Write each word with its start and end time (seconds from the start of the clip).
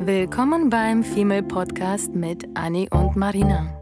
Willkommen 0.00 0.70
beim 0.70 1.02
Female 1.02 1.42
Podcast 1.42 2.14
mit 2.14 2.46
Annie 2.54 2.88
und 2.90 3.16
Marina. 3.16 3.74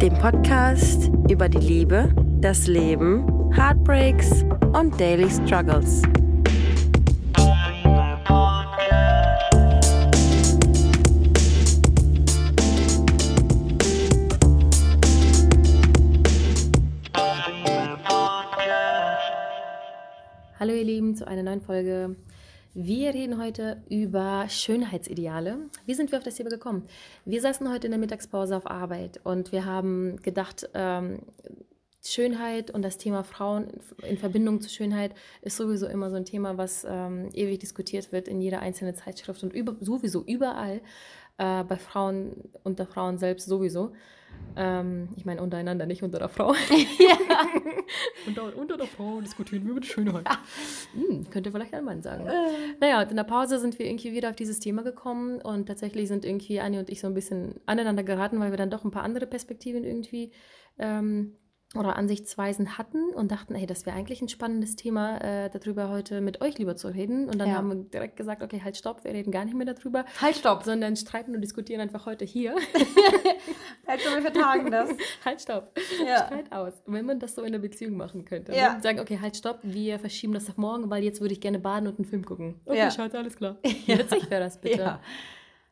Dem 0.00 0.14
Podcast 0.14 1.10
über 1.28 1.48
die 1.48 1.58
Liebe, 1.58 2.14
das 2.40 2.68
Leben, 2.68 3.52
Heartbreaks 3.52 4.44
und 4.72 4.98
Daily 5.00 5.28
Struggles. 5.28 6.02
Hallo 20.58 20.72
ihr 20.72 20.84
Lieben 20.84 21.16
zu 21.16 21.26
einer 21.26 21.42
neuen 21.42 21.60
Folge. 21.60 22.14
Wir 22.74 23.12
reden 23.12 23.38
heute 23.38 23.82
über 23.90 24.46
Schönheitsideale. 24.48 25.58
Wie 25.84 25.92
sind 25.92 26.10
wir 26.10 26.16
auf 26.16 26.24
das 26.24 26.36
Thema 26.36 26.48
gekommen? 26.48 26.86
Wir 27.26 27.42
saßen 27.42 27.70
heute 27.70 27.86
in 27.86 27.90
der 27.90 28.00
Mittagspause 28.00 28.56
auf 28.56 28.66
Arbeit 28.66 29.20
und 29.24 29.52
wir 29.52 29.66
haben 29.66 30.16
gedacht, 30.22 30.70
ähm, 30.72 31.18
Schönheit 32.02 32.70
und 32.70 32.82
das 32.82 32.98
Thema 32.98 33.22
Frauen 33.22 33.68
in 34.02 34.18
Verbindung 34.18 34.60
zu 34.60 34.68
Schönheit 34.68 35.14
ist 35.40 35.56
sowieso 35.56 35.86
immer 35.86 36.10
so 36.10 36.16
ein 36.16 36.24
Thema, 36.24 36.58
was 36.58 36.84
ähm, 36.88 37.30
ewig 37.32 37.60
diskutiert 37.60 38.10
wird 38.10 38.26
in 38.28 38.40
jeder 38.40 38.60
einzelnen 38.60 38.94
Zeitschrift 38.94 39.42
und 39.42 39.52
über, 39.52 39.76
sowieso 39.80 40.24
überall, 40.24 40.80
äh, 41.38 41.64
bei 41.64 41.76
Frauen, 41.76 42.50
unter 42.64 42.86
Frauen 42.86 43.18
selbst 43.18 43.46
sowieso. 43.46 43.92
Ähm, 44.56 45.08
ich 45.16 45.24
meine 45.24 45.42
untereinander, 45.42 45.86
nicht 45.86 46.02
unter 46.02 46.18
der 46.18 46.28
Frau. 46.28 46.54
Ja. 46.98 47.16
unter, 48.26 48.56
unter 48.56 48.76
der 48.76 48.86
Frau 48.86 49.20
diskutieren 49.20 49.64
wir 49.64 49.72
über 49.72 49.80
die 49.80 49.88
Schönheit. 49.88 50.26
Hm, 50.94 51.28
könnte 51.30 51.50
vielleicht 51.50 51.74
ein 51.74 51.84
Mann 51.84 52.02
sagen. 52.02 52.26
Äh. 52.26 52.76
Naja, 52.80 53.02
in 53.02 53.16
der 53.16 53.24
Pause 53.24 53.58
sind 53.58 53.78
wir 53.78 53.86
irgendwie 53.86 54.12
wieder 54.12 54.30
auf 54.30 54.36
dieses 54.36 54.60
Thema 54.60 54.82
gekommen 54.82 55.40
und 55.40 55.66
tatsächlich 55.66 56.08
sind 56.08 56.24
irgendwie 56.24 56.60
Anni 56.60 56.78
und 56.78 56.90
ich 56.90 57.00
so 57.00 57.06
ein 57.06 57.14
bisschen 57.14 57.60
aneinander 57.66 58.02
geraten, 58.02 58.40
weil 58.40 58.50
wir 58.50 58.56
dann 58.56 58.70
doch 58.70 58.84
ein 58.84 58.90
paar 58.90 59.04
andere 59.04 59.26
Perspektiven 59.26 59.84
irgendwie 59.84 60.32
ähm, 60.78 61.36
oder 61.74 61.96
Ansichtsweisen 61.96 62.76
hatten 62.76 63.10
und 63.14 63.32
dachten, 63.32 63.54
hey, 63.54 63.66
das 63.66 63.86
wäre 63.86 63.96
eigentlich 63.96 64.20
ein 64.20 64.28
spannendes 64.28 64.76
Thema, 64.76 65.18
äh, 65.18 65.50
darüber 65.50 65.88
heute 65.88 66.20
mit 66.20 66.40
euch 66.42 66.58
lieber 66.58 66.76
zu 66.76 66.88
reden. 66.88 67.28
Und 67.28 67.38
dann 67.38 67.48
ja. 67.48 67.54
haben 67.54 67.68
wir 67.68 67.76
direkt 67.76 68.16
gesagt, 68.16 68.42
okay, 68.42 68.60
halt 68.62 68.76
stopp, 68.76 69.04
wir 69.04 69.12
reden 69.12 69.32
gar 69.32 69.44
nicht 69.44 69.56
mehr 69.56 69.72
darüber. 69.72 70.04
Halt 70.20 70.36
stopp. 70.36 70.64
Sondern 70.64 70.96
streiten 70.96 71.34
und 71.34 71.40
diskutieren 71.40 71.80
einfach 71.80 72.04
heute 72.04 72.24
hier. 72.24 72.54
halt 73.86 74.00
stopp, 74.00 74.14
wir 74.14 74.22
vertagen 74.22 74.70
das. 74.70 74.90
halt 75.24 75.40
stopp. 75.40 75.78
Ja. 76.06 76.26
Streit 76.26 76.52
aus. 76.52 76.82
Wenn 76.86 77.06
man 77.06 77.18
das 77.18 77.34
so 77.34 77.42
in 77.42 77.52
der 77.52 77.60
Beziehung 77.60 77.96
machen 77.96 78.24
könnte. 78.24 78.54
Ja. 78.54 78.74
Ne? 78.74 78.82
Sagen, 78.82 79.00
okay, 79.00 79.18
halt 79.20 79.36
stopp, 79.36 79.60
wir 79.62 79.98
verschieben 79.98 80.34
das 80.34 80.48
auf 80.50 80.58
morgen, 80.58 80.90
weil 80.90 81.02
jetzt 81.02 81.20
würde 81.20 81.32
ich 81.32 81.40
gerne 81.40 81.58
baden 81.58 81.86
und 81.86 81.98
einen 81.98 82.08
Film 82.08 82.24
gucken. 82.24 82.60
Okay, 82.66 82.78
ja. 82.78 82.90
Schatz, 82.90 83.14
alles 83.14 83.36
klar. 83.36 83.56
Ja. 83.86 83.98
Witzig 83.98 84.30
wäre 84.30 84.42
das 84.42 84.60
bitte. 84.60 84.80
Ja. 84.80 85.00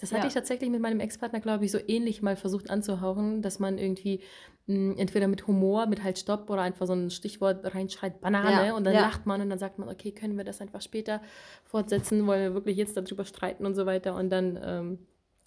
Das 0.00 0.12
hatte 0.12 0.22
ja. 0.22 0.28
ich 0.28 0.34
tatsächlich 0.34 0.70
mit 0.70 0.80
meinem 0.80 1.00
Ex-Partner, 1.00 1.40
glaube 1.40 1.64
ich, 1.64 1.70
so 1.70 1.78
ähnlich 1.86 2.22
mal 2.22 2.36
versucht 2.36 2.70
anzuhauchen, 2.70 3.42
dass 3.42 3.58
man 3.58 3.78
irgendwie 3.78 4.20
mh, 4.66 4.74
hm, 4.74 4.98
entweder 4.98 5.28
mit 5.28 5.46
Humor, 5.46 5.86
mit 5.86 6.02
halt 6.02 6.18
Stopp 6.18 6.48
oder 6.48 6.62
einfach 6.62 6.86
so 6.86 6.94
ein 6.94 7.10
Stichwort 7.10 7.74
reinschreit, 7.74 8.20
Banane, 8.20 8.68
ja. 8.68 8.74
und 8.74 8.84
dann 8.84 8.94
ja. 8.94 9.02
lacht 9.02 9.26
man 9.26 9.40
und 9.40 9.50
dann 9.50 9.58
sagt 9.58 9.78
man, 9.78 9.88
okay, 9.88 10.12
können 10.12 10.36
wir 10.36 10.44
das 10.44 10.60
einfach 10.60 10.80
später 10.80 11.20
fortsetzen, 11.64 12.26
wollen 12.26 12.42
wir 12.42 12.54
wirklich 12.54 12.76
jetzt 12.76 12.96
darüber 12.96 13.24
streiten 13.24 13.66
und 13.66 13.74
so 13.74 13.86
weiter. 13.86 14.14
Und 14.14 14.30
dann 14.30 14.58
ähm, 14.62 14.98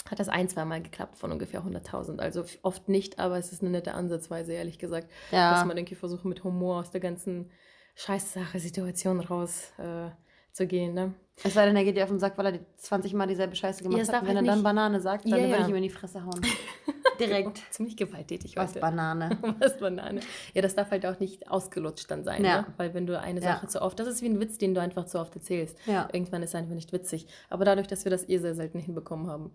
hat 0.09 0.19
das 0.19 0.29
ein, 0.29 0.49
zwei 0.49 0.65
Mal 0.65 0.81
geklappt 0.81 1.17
von 1.17 1.31
ungefähr 1.31 1.63
100.000. 1.63 2.19
Also 2.19 2.43
oft 2.61 2.89
nicht, 2.89 3.19
aber 3.19 3.37
es 3.37 3.51
ist 3.51 3.61
eine 3.61 3.71
nette 3.71 3.93
Ansatzweise, 3.93 4.53
ehrlich 4.53 4.77
gesagt, 4.79 5.09
dass 5.31 5.65
man 5.65 5.77
irgendwie 5.77 5.95
versucht, 5.95 6.25
mit 6.25 6.43
Humor 6.43 6.81
aus 6.81 6.91
der 6.91 7.01
ganzen 7.01 7.49
Scheißsache-Situation 7.95 9.19
raus 9.19 9.71
äh, 9.77 10.09
zu 10.53 10.67
gehen. 10.67 10.93
Ne? 10.93 11.13
Es 11.43 11.55
sei 11.55 11.65
denn, 11.65 11.75
er 11.75 11.83
geht 11.83 11.97
dir 11.97 12.03
auf 12.03 12.09
den 12.09 12.19
Sack, 12.19 12.37
weil 12.37 12.45
er 12.45 12.51
die 12.53 12.65
20 12.77 13.13
Mal 13.13 13.27
dieselbe 13.27 13.55
Scheiße 13.55 13.83
gemacht 13.83 14.07
ja, 14.07 14.13
hat. 14.13 14.21
Und 14.21 14.27
wenn 14.29 14.37
halt 14.37 14.45
er 14.45 14.53
dann 14.53 14.63
Banane 14.63 15.01
sagt, 15.01 15.25
dann 15.25 15.39
ja, 15.39 15.47
würde 15.49 15.63
ich 15.63 15.67
ihm 15.67 15.75
in 15.75 15.83
die 15.83 15.89
Fresse 15.89 16.23
hauen. 16.23 16.39
Direkt. 17.19 17.61
Ziemlich 17.71 17.97
gewalttätig 17.97 18.55
heute. 18.57 18.75
Was 18.75 18.81
Banane. 18.81 19.37
Was 19.59 19.79
Banane. 19.79 20.21
Ja, 20.53 20.61
das 20.61 20.75
darf 20.75 20.91
halt 20.91 21.05
auch 21.05 21.19
nicht 21.19 21.49
ausgelutscht 21.49 22.09
dann 22.09 22.23
sein. 22.23 22.45
Ja. 22.45 22.61
Ne? 22.61 22.67
Weil 22.77 22.93
wenn 22.93 23.07
du 23.07 23.19
eine 23.19 23.41
Sache 23.41 23.67
zu 23.67 23.81
oft, 23.81 23.99
das 23.99 24.07
ist 24.07 24.21
wie 24.21 24.29
ein 24.29 24.39
Witz, 24.39 24.57
den 24.57 24.73
du 24.73 24.81
einfach 24.81 25.05
zu 25.05 25.19
oft 25.19 25.35
erzählst. 25.35 25.77
Ja. 25.85 26.07
Irgendwann 26.11 26.43
ist 26.43 26.51
es 26.51 26.55
einfach 26.55 26.75
nicht 26.75 26.93
witzig. 26.93 27.27
Aber 27.49 27.65
dadurch, 27.65 27.87
dass 27.87 28.05
wir 28.05 28.11
das 28.11 28.29
eh 28.29 28.37
sehr 28.37 28.55
selten 28.55 28.79
hinbekommen 28.79 29.27
haben, 29.27 29.51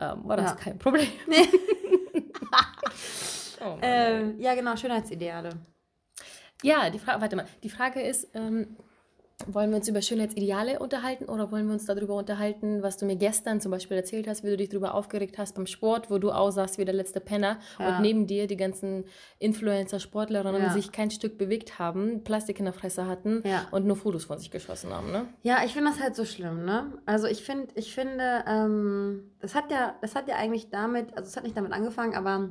ähm, 0.00 0.20
war 0.24 0.36
das 0.36 0.56
kein 0.56 0.78
Problem. 0.78 1.08
Nee. 1.26 1.48
oh 3.60 3.64
Mann, 3.64 3.78
ähm, 3.82 4.34
ja, 4.38 4.54
genau, 4.54 4.76
Schönheitsideale. 4.76 5.50
Ja, 6.62 6.90
die 6.90 6.98
Frage, 6.98 7.20
warte 7.20 7.36
mal, 7.36 7.46
die 7.62 7.70
Frage 7.70 8.00
ist, 8.00 8.28
ähm, 8.34 8.76
wollen 9.46 9.70
wir 9.70 9.76
uns 9.76 9.88
über 9.88 10.02
Schönheitsideale 10.02 10.78
unterhalten 10.78 11.26
oder 11.26 11.50
wollen 11.50 11.66
wir 11.66 11.74
uns 11.74 11.86
darüber 11.86 12.14
unterhalten, 12.14 12.82
was 12.82 12.96
du 12.96 13.06
mir 13.06 13.16
gestern 13.16 13.60
zum 13.60 13.70
Beispiel 13.70 13.96
erzählt 13.96 14.28
hast, 14.28 14.44
wie 14.44 14.48
du 14.48 14.56
dich 14.56 14.68
darüber 14.68 14.94
aufgeregt 14.94 15.38
hast 15.38 15.54
beim 15.54 15.66
Sport, 15.66 16.10
wo 16.10 16.18
du 16.18 16.30
aussahst 16.30 16.78
wie 16.78 16.84
der 16.84 16.94
letzte 16.94 17.20
Penner 17.20 17.58
ja. 17.78 17.96
und 17.96 18.02
neben 18.02 18.26
dir 18.26 18.46
die 18.46 18.56
ganzen 18.56 19.04
Influencer, 19.38 20.00
Sportlerinnen, 20.00 20.62
ja. 20.62 20.68
die 20.68 20.74
sich 20.74 20.92
kein 20.92 21.10
Stück 21.10 21.38
bewegt 21.38 21.78
haben, 21.78 22.24
Plastik 22.24 22.58
in 22.58 22.64
der 22.64 22.74
Fresse 22.74 23.06
hatten 23.06 23.42
ja. 23.44 23.66
und 23.70 23.86
nur 23.86 23.96
Fotos 23.96 24.24
von 24.24 24.38
sich 24.38 24.50
geschossen 24.50 24.92
haben, 24.92 25.10
ne? 25.10 25.26
Ja, 25.42 25.62
ich 25.64 25.72
finde 25.72 25.90
das 25.90 26.00
halt 26.00 26.16
so 26.16 26.24
schlimm, 26.24 26.64
ne? 26.64 26.92
Also 27.06 27.26
ich 27.26 27.44
finde, 27.44 27.68
ich 27.74 27.94
finde, 27.94 28.44
ähm, 28.46 29.30
das 29.40 29.54
hat 29.54 29.70
ja, 29.70 29.94
das 30.00 30.14
hat 30.14 30.28
ja 30.28 30.36
eigentlich 30.36 30.70
damit, 30.70 31.16
also 31.16 31.28
es 31.28 31.36
hat 31.36 31.44
nicht 31.44 31.56
damit 31.56 31.72
angefangen, 31.72 32.14
aber 32.14 32.50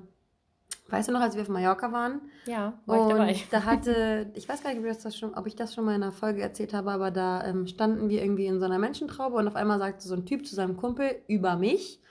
Weißt 0.92 1.08
du 1.08 1.14
noch, 1.14 1.22
als 1.22 1.36
wir 1.36 1.42
auf 1.42 1.50
Mallorca 1.50 1.92
waren? 1.92 2.22
Ja, 2.46 2.80
war 2.86 3.02
und 3.02 3.30
ich 3.30 3.48
dabei. 3.50 3.66
da 3.66 3.66
hatte, 3.72 4.32
ich 4.36 4.48
weiß 4.48 4.62
gar 4.62 4.72
nicht, 4.72 4.80
ob 4.80 4.86
ich 4.86 4.98
das 4.98 5.18
schon, 5.18 5.34
ob 5.34 5.48
ich 5.48 5.56
das 5.56 5.74
schon 5.74 5.86
mal 5.86 5.96
in 5.96 6.04
einer 6.04 6.12
Folge 6.12 6.42
erzählt 6.42 6.74
habe, 6.74 6.92
aber 6.92 7.12
da 7.12 7.46
ähm, 7.46 7.66
standen 7.68 8.10
wir 8.10 8.22
irgendwie 8.22 8.46
in 8.46 8.60
so 8.60 8.66
einer 8.66 8.80
Menschentraube 8.80 9.38
und 9.38 9.48
auf 9.48 9.56
einmal 9.56 9.80
sagte 9.80 10.08
so 10.08 10.16
ein 10.16 10.26
Typ 10.26 10.46
zu 10.46 10.54
seinem 10.54 10.78
Kumpel 10.78 11.16
über 11.28 11.56
mich 11.56 12.02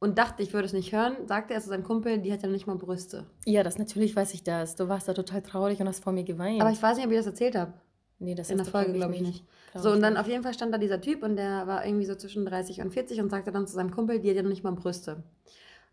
und 0.00 0.18
dachte, 0.18 0.42
ich 0.42 0.52
würde 0.52 0.66
es 0.66 0.72
nicht 0.72 0.92
hören, 0.92 1.16
sagte 1.26 1.54
er 1.54 1.60
zu 1.60 1.68
seinem 1.68 1.84
Kumpel, 1.84 2.18
die 2.18 2.32
hat 2.32 2.42
ja 2.42 2.48
nicht 2.48 2.66
mal 2.66 2.76
Brüste. 2.76 3.26
Ja, 3.46 3.62
das 3.62 3.78
natürlich 3.78 4.14
weiß 4.14 4.34
ich 4.34 4.42
das. 4.44 4.76
Du 4.76 4.88
warst 4.88 5.08
da 5.08 5.14
total 5.14 5.42
traurig 5.42 5.80
und 5.80 5.88
hast 5.88 6.02
vor 6.02 6.12
mir 6.12 6.24
geweint. 6.24 6.60
Aber 6.60 6.70
ich 6.70 6.82
weiß 6.82 6.96
nicht, 6.96 7.06
ob 7.06 7.12
ich 7.12 7.18
das 7.18 7.26
erzählt 7.26 7.56
habe. 7.56 7.72
Nee, 8.20 8.34
das 8.34 8.50
in 8.50 8.56
der 8.56 8.66
Folge, 8.66 8.92
glaube 8.92 9.14
ich 9.14 9.20
nicht. 9.20 9.44
Glaub 9.72 9.84
so, 9.84 9.90
und 9.92 10.00
dann 10.00 10.16
auf 10.16 10.26
jeden 10.26 10.42
Fall 10.42 10.54
stand 10.54 10.74
da 10.74 10.78
dieser 10.78 11.00
Typ 11.00 11.22
und 11.22 11.36
der 11.36 11.66
war 11.68 11.86
irgendwie 11.86 12.04
so 12.04 12.16
zwischen 12.16 12.44
30 12.44 12.80
und 12.80 12.92
40 12.92 13.20
und 13.20 13.30
sagte 13.30 13.52
dann 13.52 13.66
zu 13.66 13.74
seinem 13.74 13.92
Kumpel, 13.92 14.18
die 14.18 14.28
hat 14.28 14.36
ja 14.36 14.42
noch 14.42 14.48
nicht 14.48 14.64
mal 14.64 14.72
Brüste. 14.72 15.22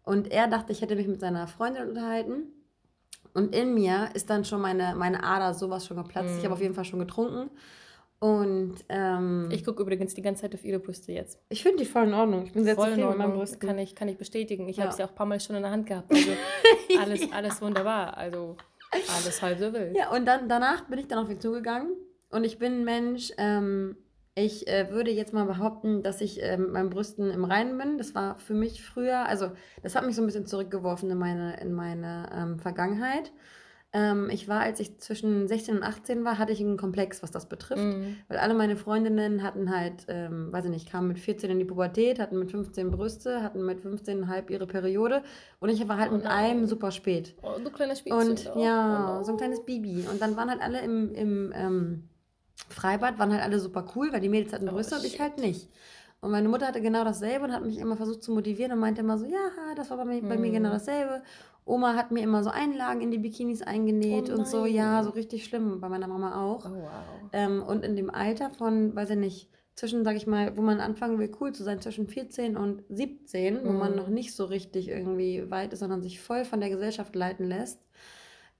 Und 0.05 0.31
er 0.31 0.47
dachte, 0.47 0.71
ich 0.71 0.81
hätte 0.81 0.95
mich 0.95 1.07
mit 1.07 1.19
seiner 1.19 1.47
Freundin 1.47 1.89
unterhalten. 1.89 2.43
Und 3.33 3.53
in 3.53 3.73
mir 3.73 4.09
ist 4.13 4.29
dann 4.29 4.45
schon 4.45 4.61
meine, 4.61 4.95
meine 4.95 5.23
Ader 5.23 5.53
sowas 5.53 5.85
schon 5.85 5.97
geplatzt. 5.97 6.35
Mm. 6.35 6.37
Ich 6.37 6.43
habe 6.45 6.53
auf 6.53 6.61
jeden 6.61 6.73
Fall 6.73 6.85
schon 6.85 6.99
getrunken. 6.99 7.49
Und 8.19 8.75
ähm, 8.87 9.49
ich 9.51 9.65
gucke 9.65 9.81
übrigens 9.81 10.13
die 10.13 10.21
ganze 10.21 10.43
Zeit 10.43 10.55
auf 10.55 10.63
ihre 10.63 10.79
Brüste 10.79 11.11
jetzt. 11.11 11.39
Ich 11.49 11.61
finde 11.61 11.79
die 11.79 11.85
voll 11.85 12.03
in 12.03 12.13
Ordnung. 12.13 12.45
Ich 12.45 12.53
bin 12.53 12.63
sehr 12.63 12.75
voll 12.75 12.89
zufrieden 12.89 13.09
mit 13.09 13.17
meinen 13.17 13.33
Brüsten. 13.33 13.59
Kann 13.59 13.77
ich, 13.77 13.93
kann 13.93 14.07
ich 14.07 14.17
bestätigen. 14.17 14.69
Ich 14.69 14.77
ja. 14.77 14.85
habe 14.85 14.95
sie 14.95 15.03
auch 15.03 15.09
ein 15.09 15.15
paar 15.15 15.25
Mal 15.25 15.39
schon 15.39 15.57
in 15.57 15.63
der 15.63 15.71
Hand 15.71 15.85
gehabt. 15.85 16.11
Also 16.11 16.31
alles, 16.99 17.31
alles 17.31 17.61
wunderbar. 17.61 18.15
Also 18.17 18.55
alles 18.91 19.41
halb 19.41 19.59
so 19.59 19.73
wild. 19.73 19.95
Ja, 19.97 20.11
und 20.11 20.25
dann 20.25 20.47
danach 20.47 20.85
bin 20.85 20.99
ich 20.99 21.07
dann 21.07 21.19
auf 21.19 21.29
ihn 21.29 21.41
zugegangen. 21.41 21.91
Und 22.29 22.45
ich 22.45 22.57
bin 22.57 22.81
ein 22.81 22.83
Mensch, 22.85 23.31
ähm, 23.37 23.97
ich 24.35 24.67
äh, 24.67 24.91
würde 24.91 25.11
jetzt 25.11 25.33
mal 25.33 25.45
behaupten, 25.45 26.03
dass 26.03 26.19
ich 26.19 26.43
äh, 26.43 26.57
mit 26.57 26.71
meinen 26.71 26.89
Brüsten 26.89 27.31
im 27.31 27.45
Reinen 27.45 27.77
bin. 27.77 27.97
Das 27.97 28.13
war 28.15 28.37
für 28.37 28.53
mich 28.53 28.83
früher, 28.83 29.25
also 29.25 29.51
das 29.81 29.95
hat 29.95 30.05
mich 30.05 30.15
so 30.15 30.21
ein 30.21 30.25
bisschen 30.25 30.45
zurückgeworfen 30.45 31.09
in 31.09 31.17
meine, 31.17 31.59
in 31.61 31.71
meine 31.71 32.29
ähm, 32.35 32.59
Vergangenheit. 32.59 33.31
Ähm, 33.93 34.29
ich 34.29 34.49
war, 34.49 34.59
als 34.59 34.81
ich 34.81 34.99
zwischen 34.99 35.47
16 35.47 35.77
und 35.77 35.83
18 35.83 36.25
war, 36.25 36.37
hatte 36.37 36.51
ich 36.51 36.59
einen 36.59 36.75
Komplex, 36.75 37.23
was 37.23 37.31
das 37.31 37.47
betrifft. 37.47 37.81
Mhm. 37.81 38.17
Weil 38.27 38.39
alle 38.39 38.53
meine 38.53 38.75
Freundinnen 38.75 39.41
hatten 39.41 39.73
halt, 39.73 40.05
ähm, 40.09 40.51
weiß 40.51 40.65
ich 40.65 40.71
nicht, 40.71 40.91
kamen 40.91 41.07
mit 41.07 41.17
14 41.17 41.49
in 41.49 41.59
die 41.59 41.63
Pubertät, 41.63 42.19
hatten 42.19 42.37
mit 42.37 42.51
15 42.51 42.91
Brüste, 42.91 43.41
hatten 43.41 43.65
mit 43.65 43.79
15,5 43.79 44.49
ihre 44.49 44.67
Periode. 44.67 45.23
Und 45.61 45.69
ich 45.69 45.87
war 45.87 45.97
halt 45.97 46.11
oh 46.11 46.15
mit 46.15 46.25
einem 46.25 46.65
super 46.65 46.91
spät. 46.91 47.35
Oh, 47.41 47.57
du 47.63 47.69
kleines 47.69 47.99
Spielzeug. 47.99 48.27
Und 48.27 48.61
ja, 48.61 49.17
oh 49.17 49.23
so 49.23 49.31
ein 49.31 49.37
kleines 49.37 49.63
Baby. 49.63 50.03
Und 50.11 50.21
dann 50.21 50.35
waren 50.35 50.49
halt 50.49 50.61
alle 50.61 50.81
im, 50.81 51.13
im 51.13 51.53
ähm, 51.55 52.09
Freibad 52.69 53.19
waren 53.19 53.31
halt 53.31 53.43
alle 53.43 53.59
super 53.59 53.85
cool, 53.95 54.11
weil 54.11 54.21
die 54.21 54.29
Mädels 54.29 54.53
hatten 54.53 54.65
Brüste 54.67 54.95
oh, 54.95 54.99
und 54.99 55.05
ich 55.05 55.19
halt 55.19 55.37
nicht. 55.37 55.69
Und 56.21 56.31
meine 56.31 56.49
Mutter 56.49 56.67
hatte 56.67 56.81
genau 56.81 57.03
dasselbe 57.03 57.45
und 57.45 57.53
hat 57.53 57.65
mich 57.65 57.77
immer 57.77 57.97
versucht 57.97 58.23
zu 58.23 58.31
motivieren 58.31 58.71
und 58.71 58.79
meinte 58.79 59.01
immer 59.01 59.17
so, 59.17 59.25
ja, 59.25 59.51
das 59.75 59.89
war 59.89 59.97
bei 59.97 60.05
mir, 60.05 60.21
bei 60.21 60.37
mir 60.37 60.51
genau 60.51 60.69
hm. 60.69 60.75
dasselbe. 60.75 61.21
Oma 61.65 61.95
hat 61.95 62.11
mir 62.11 62.21
immer 62.21 62.43
so 62.43 62.49
Einlagen 62.49 63.01
in 63.01 63.11
die 63.11 63.17
Bikinis 63.17 63.61
eingenäht 63.61 64.29
oh 64.29 64.35
und 64.35 64.47
so, 64.47 64.65
ja, 64.65 65.03
so 65.03 65.11
richtig 65.11 65.45
schlimm, 65.45 65.79
bei 65.81 65.89
meiner 65.89 66.07
Mama 66.07 66.43
auch. 66.43 66.65
Oh, 66.65 66.73
wow. 66.73 67.29
Ähm, 67.33 67.61
und 67.61 67.83
in 67.83 67.95
dem 67.95 68.09
Alter 68.09 68.51
von, 68.51 68.95
weiß 68.95 69.11
ich 69.11 69.17
nicht, 69.17 69.49
zwischen, 69.75 70.03
sag 70.03 70.15
ich 70.15 70.25
mal, 70.25 70.55
wo 70.57 70.61
man 70.61 70.79
anfangen 70.79 71.19
will, 71.19 71.31
cool 71.41 71.51
zu 71.51 71.63
sein, 71.63 71.81
zwischen 71.81 72.07
14 72.07 72.55
und 72.55 72.83
17, 72.89 73.55
mhm. 73.55 73.67
wo 73.67 73.71
man 73.71 73.89
hm. 73.89 73.97
noch 73.97 74.07
nicht 74.07 74.33
so 74.33 74.45
richtig 74.45 74.87
irgendwie 74.87 75.49
weit 75.51 75.73
ist, 75.73 75.79
sondern 75.79 76.01
sich 76.01 76.19
voll 76.19 76.45
von 76.45 76.59
der 76.59 76.69
Gesellschaft 76.69 77.15
leiten 77.15 77.47
lässt, 77.47 77.79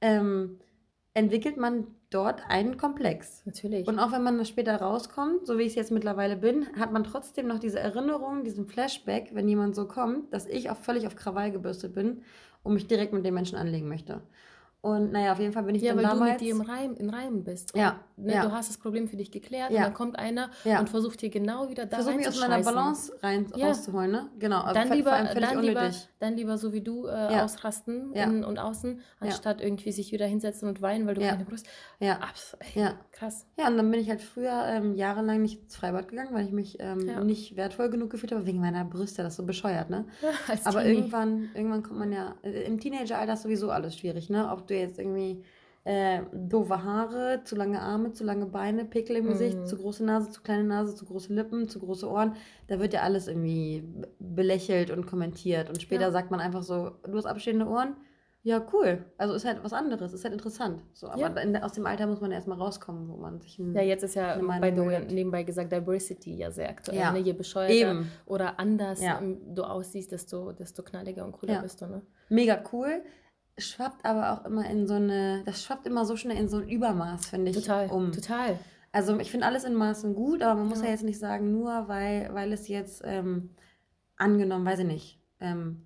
ähm, 0.02 0.60
entwickelt 1.14 1.58
man 1.58 1.88
dort 2.16 2.42
einen 2.48 2.78
Komplex. 2.78 3.44
Natürlich. 3.46 3.88
Und 3.88 4.00
auch 4.00 4.12
wenn 4.12 4.24
man 4.24 4.44
später 4.46 4.78
rauskommt, 4.78 5.46
so 5.46 5.58
wie 5.58 5.64
ich 5.64 5.70
es 5.70 5.76
jetzt 5.76 5.92
mittlerweile 5.92 6.38
bin, 6.38 6.68
hat 6.80 6.94
man 6.94 7.04
trotzdem 7.04 7.48
noch 7.48 7.60
diese 7.60 7.80
Erinnerung, 7.80 8.44
diesen 8.44 8.66
Flashback, 8.66 9.32
wenn 9.34 9.48
jemand 9.50 9.76
so 9.76 9.86
kommt, 9.88 10.34
dass 10.34 10.46
ich 10.46 10.70
auch 10.70 10.78
völlig 10.78 11.06
auf 11.08 11.16
Krawall 11.16 11.52
gebürstet 11.52 11.94
bin 11.94 12.22
und 12.64 12.74
mich 12.74 12.88
direkt 12.88 13.14
mit 13.14 13.26
dem 13.26 13.34
Menschen 13.34 13.58
anlegen 13.58 13.90
möchte. 13.90 14.22
Und 14.86 15.12
naja, 15.12 15.32
auf 15.32 15.40
jeden 15.40 15.52
Fall 15.52 15.64
bin 15.64 15.74
ich 15.74 15.82
Ja, 15.82 15.96
dann 15.96 15.98
weil 15.98 16.04
du 16.04 16.10
damals. 16.20 16.32
mit 16.34 16.42
dir 16.42 16.52
im 16.52 16.62
Reim, 16.62 16.94
in 16.94 17.10
Reim 17.10 17.44
bist. 17.44 17.76
Ja, 17.76 18.00
Ne, 18.18 18.34
ja. 18.36 18.44
Du 18.46 18.52
hast 18.54 18.70
das 18.70 18.78
Problem 18.78 19.10
für 19.10 19.18
dich 19.18 19.30
geklärt 19.30 19.72
Ja. 19.72 19.78
und 19.80 19.84
dann 19.84 19.94
kommt 19.94 20.18
einer 20.18 20.50
Ja. 20.64 20.80
und 20.80 20.90
versucht 20.90 21.22
dir 21.22 21.30
genau 21.30 21.68
wieder 21.70 21.86
da 21.86 21.98
Versuche 21.98 22.16
mich 22.16 22.28
aus 22.30 22.40
meiner. 22.40 22.62
Balance 22.64 23.12
rein 23.22 23.48
Ja. 23.56 23.68
rauszuholen, 23.68 24.10
ne? 24.12 24.30
Genau. 24.40 24.62
Also 24.62 24.74
Dann 24.74 24.90
lieber, 24.94 25.10
dann, 25.12 25.62
lieber, 25.62 25.92
dann 26.20 26.36
lieber 26.38 26.58
so 26.58 26.72
wie 26.72 26.80
du 26.82 27.08
äh, 27.08 27.34
Ja. 27.34 27.44
ausrasten 27.44 28.14
Ja. 28.14 28.24
innen 28.24 28.46
und 28.46 28.58
außen, 28.58 29.02
anstatt 29.20 29.60
irgendwie 29.60 29.92
sich 29.92 30.12
wieder 30.14 30.28
hinsetzen 30.28 30.70
und 30.70 30.82
weinen, 30.82 31.08
weil 31.08 31.16
du 31.16 31.22
Ja. 31.22 31.32
keine 31.32 31.44
Brust 31.46 31.68
Ja. 32.00 32.20
Abs 32.20 32.56
ey, 32.60 32.84
Ja. 32.84 32.94
Krass. 33.12 33.48
Ja, 33.58 33.68
und 33.68 33.76
dann 33.78 33.90
bin 33.92 34.00
ich 34.00 34.10
halt 34.10 34.22
früher 34.22 34.64
ähm, 34.68 34.94
jahrelang 34.96 35.42
nicht 35.42 35.64
ins 35.64 35.76
Freibad 35.76 36.08
gegangen, 36.08 36.34
weil 36.34 36.46
ich 36.46 36.52
mich 36.54 36.78
ähm, 36.80 37.08
Ja. 37.08 37.22
nicht 37.24 37.58
wertvoll 37.58 37.90
genug 37.90 38.12
gefühlt 38.12 38.32
habe, 38.32 38.46
wegen 38.46 38.60
meiner 38.62 38.86
Brüste. 38.86 39.24
Das 39.24 39.34
ist 39.34 39.38
so 39.38 39.46
bescheuert, 39.46 39.90
ne? 39.90 40.06
Aber 40.66 40.82
Teenie. 40.84 41.00
irgendwann, 41.00 41.50
irgendwann 41.54 41.84
kommt 41.84 42.00
man 42.00 42.12
ja, 42.14 42.36
äh, 42.44 42.64
im 42.64 42.80
Teenageralter 42.80 43.34
ist 43.34 43.44
sowieso 43.44 43.72
alles 43.72 43.98
schwierig, 43.98 44.30
ne? 44.30 44.50
Ob 44.52 44.68
du 44.68 44.75
jetzt 44.76 45.00
irgendwie 45.00 45.44
äh, 45.88 46.22
doofe 46.34 46.84
Haare, 46.84 47.42
zu 47.44 47.56
lange 47.56 47.80
Arme, 47.80 48.12
zu 48.12 48.24
lange 48.24 48.48
Beine, 48.48 48.86
Pickel 48.86 49.18
im 49.18 49.28
Gesicht, 49.28 49.56
Mhm. 49.60 49.66
zu 49.68 49.78
große 49.78 50.04
Nase, 50.04 50.32
zu 50.32 50.42
kleine 50.42 50.64
Nase, 50.64 50.96
zu 50.96 51.06
große 51.06 51.32
Lippen, 51.32 51.70
zu 51.70 51.80
große 51.80 52.10
Ohren, 52.10 52.36
da 52.68 52.80
wird 52.80 52.94
ja 52.94 53.02
alles 53.02 53.28
irgendwie 53.28 53.82
be- 53.82 54.08
belächelt 54.18 54.90
und 54.90 55.06
kommentiert. 55.06 55.70
Und 55.70 55.80
später 55.82 56.02
Ja. 56.06 56.12
sagt 56.12 56.32
man 56.32 56.40
einfach 56.40 56.64
so, 56.64 56.92
du 57.04 57.16
hast 57.16 57.28
abstehende 57.28 57.68
Ohren? 57.68 57.96
Ja, 58.42 58.64
cool. 58.74 59.06
Also 59.20 59.36
ist 59.36 59.46
halt 59.46 59.64
was 59.64 59.74
anderes, 59.74 60.12
ist 60.14 60.24
halt 60.24 60.34
interessant. 60.34 60.82
So, 60.94 61.08
aber 61.08 61.20
Ja. 61.22 61.28
in, 61.42 61.56
aus 61.58 61.74
dem 61.74 61.86
Alter 61.86 62.08
muss 62.08 62.20
man 62.22 62.32
erstmal 62.32 62.58
rauskommen, 62.58 63.08
wo 63.08 63.18
man 63.18 63.40
sich 63.40 63.60
ein, 63.60 63.74
Ja, 63.76 63.82
jetzt 63.82 64.04
ist 64.04 64.16
ja, 64.16 64.38
bei 64.40 64.72
the 64.72 65.14
nebenbei 65.14 65.44
gesagt, 65.44 65.72
Diversity 65.72 66.36
ja 66.36 66.50
sehr 66.52 66.70
aktuell. 66.70 66.98
Ja. 66.98 67.12
Ne? 67.12 67.20
Je 67.20 67.34
bescheuerter 67.34 67.74
Eben. 67.92 68.12
oder 68.26 68.60
anders 68.60 69.02
du 69.54 69.64
aussiehst, 69.64 70.12
desto, 70.12 70.52
desto 70.52 70.82
knalliger 70.82 71.26
und 71.26 71.32
cooler 71.34 71.62
bist 71.62 71.80
du. 71.82 71.86
Ne? 71.86 72.02
mega 72.30 72.60
cool. 72.74 73.04
Schwappt 73.58 74.04
aber 74.06 74.32
auch 74.34 74.46
immer 74.46 74.70
in 74.70 74.86
so 74.88 74.96
eine, 74.96 75.44
das 75.46 75.64
schwappt 75.64 75.88
immer 75.88 76.06
so 76.06 76.18
schnell 76.18 76.38
in 76.38 76.50
so 76.50 76.58
ein 76.58 76.68
Übermaß, 76.68 77.28
finde 77.28 77.52
ich, 77.52 77.58
Total, 77.58 77.90
um. 77.90 78.12
total. 78.12 78.60
Also 78.92 79.18
ich 79.20 79.32
finde 79.32 79.46
alles 79.46 79.64
in 79.64 79.74
Maßen 79.76 80.14
gut, 80.14 80.42
aber 80.42 80.60
man 80.60 80.68
muss 80.70 80.80
ja, 80.80 80.86
Ja. 80.86 80.92
jetzt 80.92 81.04
nicht 81.04 81.20
sagen, 81.20 81.52
nur 81.52 81.88
weil, 81.88 82.30
weil 82.34 82.52
es 82.52 82.68
jetzt 82.68 83.02
ähm, 83.06 83.52
angenommen, 84.18 84.66
weiß 84.66 84.80
ich 84.80 84.86
nicht, 84.86 85.20
ähm, 85.40 85.85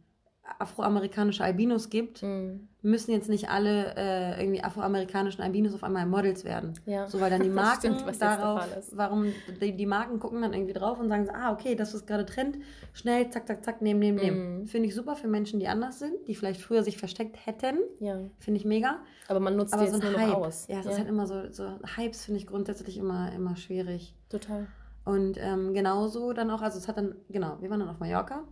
afroamerikanische 0.58 1.44
Albinos 1.44 1.90
gibt, 1.90 2.24
Mhm. 2.24 2.68
müssen 2.82 3.12
jetzt 3.12 3.30
nicht 3.30 3.50
alle 3.50 3.94
äh, 3.98 4.42
irgendwie 4.42 4.64
afroamerikanischen 4.64 5.44
Albinos 5.44 5.74
auf 5.74 5.84
einmal 5.84 6.06
Models 6.06 6.44
werden. 6.46 6.74
Ja. 6.86 7.08
So, 7.08 7.20
weil 7.20 7.30
dann 7.30 7.42
die 7.44 7.50
Marken 7.50 8.00
stimmt, 8.00 8.22
darauf, 8.22 8.62
warum 8.94 9.34
die, 9.62 9.76
die 9.76 9.86
Marken 9.86 10.20
gucken 10.20 10.42
dann 10.42 10.54
irgendwie 10.54 10.74
drauf 10.74 11.00
und 11.00 11.10
sagen 11.10 11.26
so, 11.26 11.32
ah, 11.34 11.52
okay, 11.52 11.76
das 11.76 11.94
ist 11.94 12.08
gerade 12.08 12.26
Trend, 12.26 12.58
schnell, 12.94 13.30
zack, 13.30 13.48
zack, 13.48 13.64
zack, 13.64 13.82
nehmen, 13.82 14.00
nehmen, 14.00 14.18
nehmen. 14.18 14.60
Mhm. 14.62 14.68
Finde 14.68 14.88
ich 14.88 14.96
super 14.96 15.16
für 15.16 15.28
Menschen, 15.28 15.60
die 15.60 15.68
anders 15.68 16.00
sind, 16.00 16.14
die 16.28 16.36
vielleicht 16.36 16.62
früher 16.62 16.84
sich 16.84 16.98
versteckt 16.98 17.46
hätten. 17.46 17.78
Ja. 18.00 18.20
Finde 18.40 18.60
ich 18.60 18.66
mega. 18.66 19.00
Aber 19.28 19.40
man 19.40 19.56
nutzt 19.56 19.74
Aber 19.74 19.84
die 19.84 19.90
so 19.90 19.98
jetzt 19.98 20.04
nur 20.12 20.20
Hype. 20.20 20.30
noch 20.30 20.48
aus. 20.48 20.68
Ja, 20.70 20.80
es 20.80 20.86
ist 20.86 20.98
halt 20.98 21.08
immer 21.10 21.28
so, 21.28 21.52
so 21.52 21.66
Hypes 21.98 22.26
finde 22.26 22.40
ich 22.40 22.48
grundsätzlich 22.48 22.98
immer, 22.98 23.32
immer 23.34 23.56
schwierig. 23.56 24.16
total. 24.30 24.68
Und 25.06 25.38
ähm, 25.40 25.74
genauso 25.74 26.34
dann 26.34 26.52
auch, 26.52 26.62
also 26.62 26.78
es 26.78 26.88
hat 26.88 26.98
dann, 26.98 27.16
genau, 27.30 27.58
wir 27.62 27.70
waren 27.72 27.80
dann 27.80 27.90
auf 27.90 28.00
Mallorca 28.00 28.44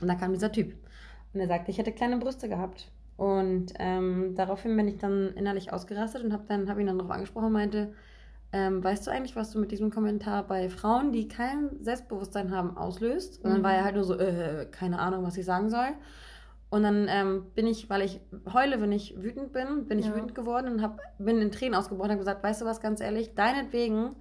und 0.00 0.08
da 0.08 0.14
kam 0.14 0.32
dieser 0.32 0.52
Typ. 0.52 0.74
Und 1.32 1.40
er 1.40 1.46
sagte, 1.46 1.70
ich 1.70 1.78
hätte 1.78 1.92
kleine 1.92 2.18
Brüste 2.18 2.48
gehabt. 2.48 2.90
Und 3.16 3.74
ähm, 3.78 4.34
daraufhin 4.34 4.76
bin 4.76 4.88
ich 4.88 4.98
dann 4.98 5.32
innerlich 5.34 5.72
ausgerastet 5.72 6.24
und 6.24 6.32
habe 6.32 6.44
dann 6.48 6.68
hab 6.70 6.78
ihn 6.78 6.86
dann 6.86 6.98
darauf 6.98 7.12
angesprochen 7.12 7.46
und 7.46 7.52
meinte, 7.52 7.92
ähm, 8.52 8.82
weißt 8.82 9.06
du 9.06 9.10
eigentlich, 9.10 9.36
was 9.36 9.50
du 9.52 9.60
mit 9.60 9.70
diesem 9.70 9.90
Kommentar 9.90 10.44
bei 10.46 10.68
Frauen, 10.70 11.12
die 11.12 11.28
kein 11.28 11.70
Selbstbewusstsein 11.82 12.50
haben, 12.50 12.76
auslöst? 12.76 13.44
Und 13.44 13.50
dann 13.50 13.60
Mhm. 13.60 13.64
war 13.64 13.74
er 13.74 13.84
halt 13.84 13.94
nur 13.94 14.04
so, 14.04 14.18
äh, 14.18 14.66
keine 14.70 14.98
Ahnung, 14.98 15.22
was 15.22 15.36
ich 15.36 15.44
sagen 15.44 15.70
soll. 15.70 15.88
Und 16.70 16.82
dann 16.84 17.06
ähm, 17.08 17.46
bin 17.54 17.66
ich, 17.66 17.90
weil 17.90 18.02
ich 18.02 18.20
heule, 18.52 18.80
wenn 18.80 18.92
ich 18.92 19.20
wütend 19.20 19.52
bin, 19.52 19.86
bin 19.86 19.98
ich 19.98 20.06
Ja. 20.06 20.14
wütend 20.14 20.34
geworden 20.34 20.72
und 20.72 20.82
hab, 20.82 21.00
bin 21.18 21.40
in 21.42 21.50
Tränen 21.50 21.74
ausgebrochen 21.74 22.06
und 22.10 22.12
habe 22.12 22.20
gesagt, 22.20 22.42
weißt 22.44 22.62
du 22.62 22.64
was, 22.64 22.80
ganz 22.80 23.00
ehrlich, 23.00 23.34
deinetwegen 23.34 24.14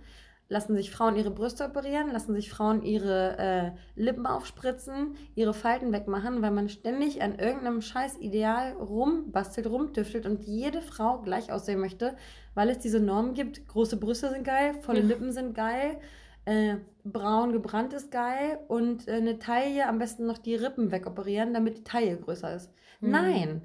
lassen 0.50 0.76
sich 0.76 0.90
Frauen 0.90 1.16
ihre 1.16 1.30
Brüste 1.30 1.64
operieren, 1.64 2.12
lassen 2.12 2.34
sich 2.34 2.50
Frauen 2.50 2.82
ihre 2.82 3.38
äh, 3.38 3.72
Lippen 3.96 4.26
aufspritzen, 4.26 5.16
ihre 5.36 5.54
Falten 5.54 5.94
wegmachen, 5.94 6.42
weil 6.42 6.52
man 6.52 6.70
ständig 6.70 7.22
an 7.22 7.38
irgendeinem 7.38 7.82
scheiß 7.82 8.18
Ideal 8.18 8.74
rumbastelt, 8.74 9.68
rumtüftelt 9.68 10.26
und 10.26 10.44
jede 10.44 10.82
Frau 10.82 11.22
gleich 11.22 11.52
aussehen 11.52 11.80
möchte, 11.80 12.18
weil 12.56 12.70
es 12.70 12.80
diese 12.80 13.00
Normen 13.00 13.36
gibt. 13.36 13.68
Große 13.68 13.98
Brüste 13.98 14.32
sind 14.32 14.44
geil, 14.44 14.74
volle 14.82 15.02
Ja. 15.02 15.06
Lippen 15.06 15.32
sind 15.32 15.54
geil, 15.54 16.00
äh, 16.46 16.78
braun 17.04 17.52
gebrannt 17.52 17.94
ist 17.94 18.10
geil 18.10 18.60
und 18.68 19.08
äh, 19.08 19.14
eine 19.14 19.38
Taille, 19.38 19.88
am 19.88 20.00
besten 20.00 20.26
noch 20.26 20.40
die 20.40 20.56
Rippen 20.56 20.92
wegoperieren, 20.92 21.54
damit 21.54 21.78
die 21.78 21.84
Taille 21.84 22.18
größer 22.18 22.56
ist. 22.56 22.72
Mhm. 23.02 23.12
Nein. 23.12 23.62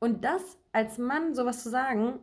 Und 0.00 0.24
das 0.24 0.58
als 0.72 0.98
Mann 0.98 1.36
sowas 1.36 1.62
zu 1.62 1.70
sagen, 1.70 2.18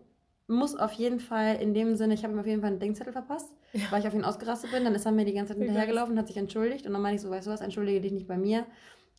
muss 0.48 0.76
auf 0.76 0.92
jeden 0.92 1.20
Fall 1.20 1.56
in 1.56 1.74
dem 1.74 1.96
Sinne, 1.96 2.14
ich 2.14 2.24
habe 2.24 2.34
ihm 2.34 2.40
auf 2.40 2.46
jeden 2.46 2.62
Fall 2.62 2.72
einen 2.72 2.80
Denkzettel 2.80 3.14
verpasst, 3.14 3.52
Ja. 3.75 3.92
weil 3.92 4.00
ich 4.01 4.07
auf 4.07 4.13
ihn 4.13 4.24
ausgerastet 4.24 4.72
bin. 4.72 4.86
Dann 4.86 4.95
ist 4.95 5.06
er 5.06 5.12
mir 5.12 5.25
die 5.25 5.33
ganze 5.33 5.54
Zeit 5.54 5.62
hinterhergelaufen 5.62 6.13
und 6.13 6.19
hat 6.19 6.27
sich 6.27 6.38
entschuldigt. 6.38 6.86
Und 6.86 6.94
dann 6.94 7.01
meine 7.01 7.16
ich 7.16 7.22
so, 7.22 7.30
weißt 7.30 7.48
du 7.48 7.51
was, 7.51 7.62
entschuldige 7.62 8.01
dich 8.01 8.13
nicht 8.13 8.27
bei 8.27 8.38
mir. 8.38 8.66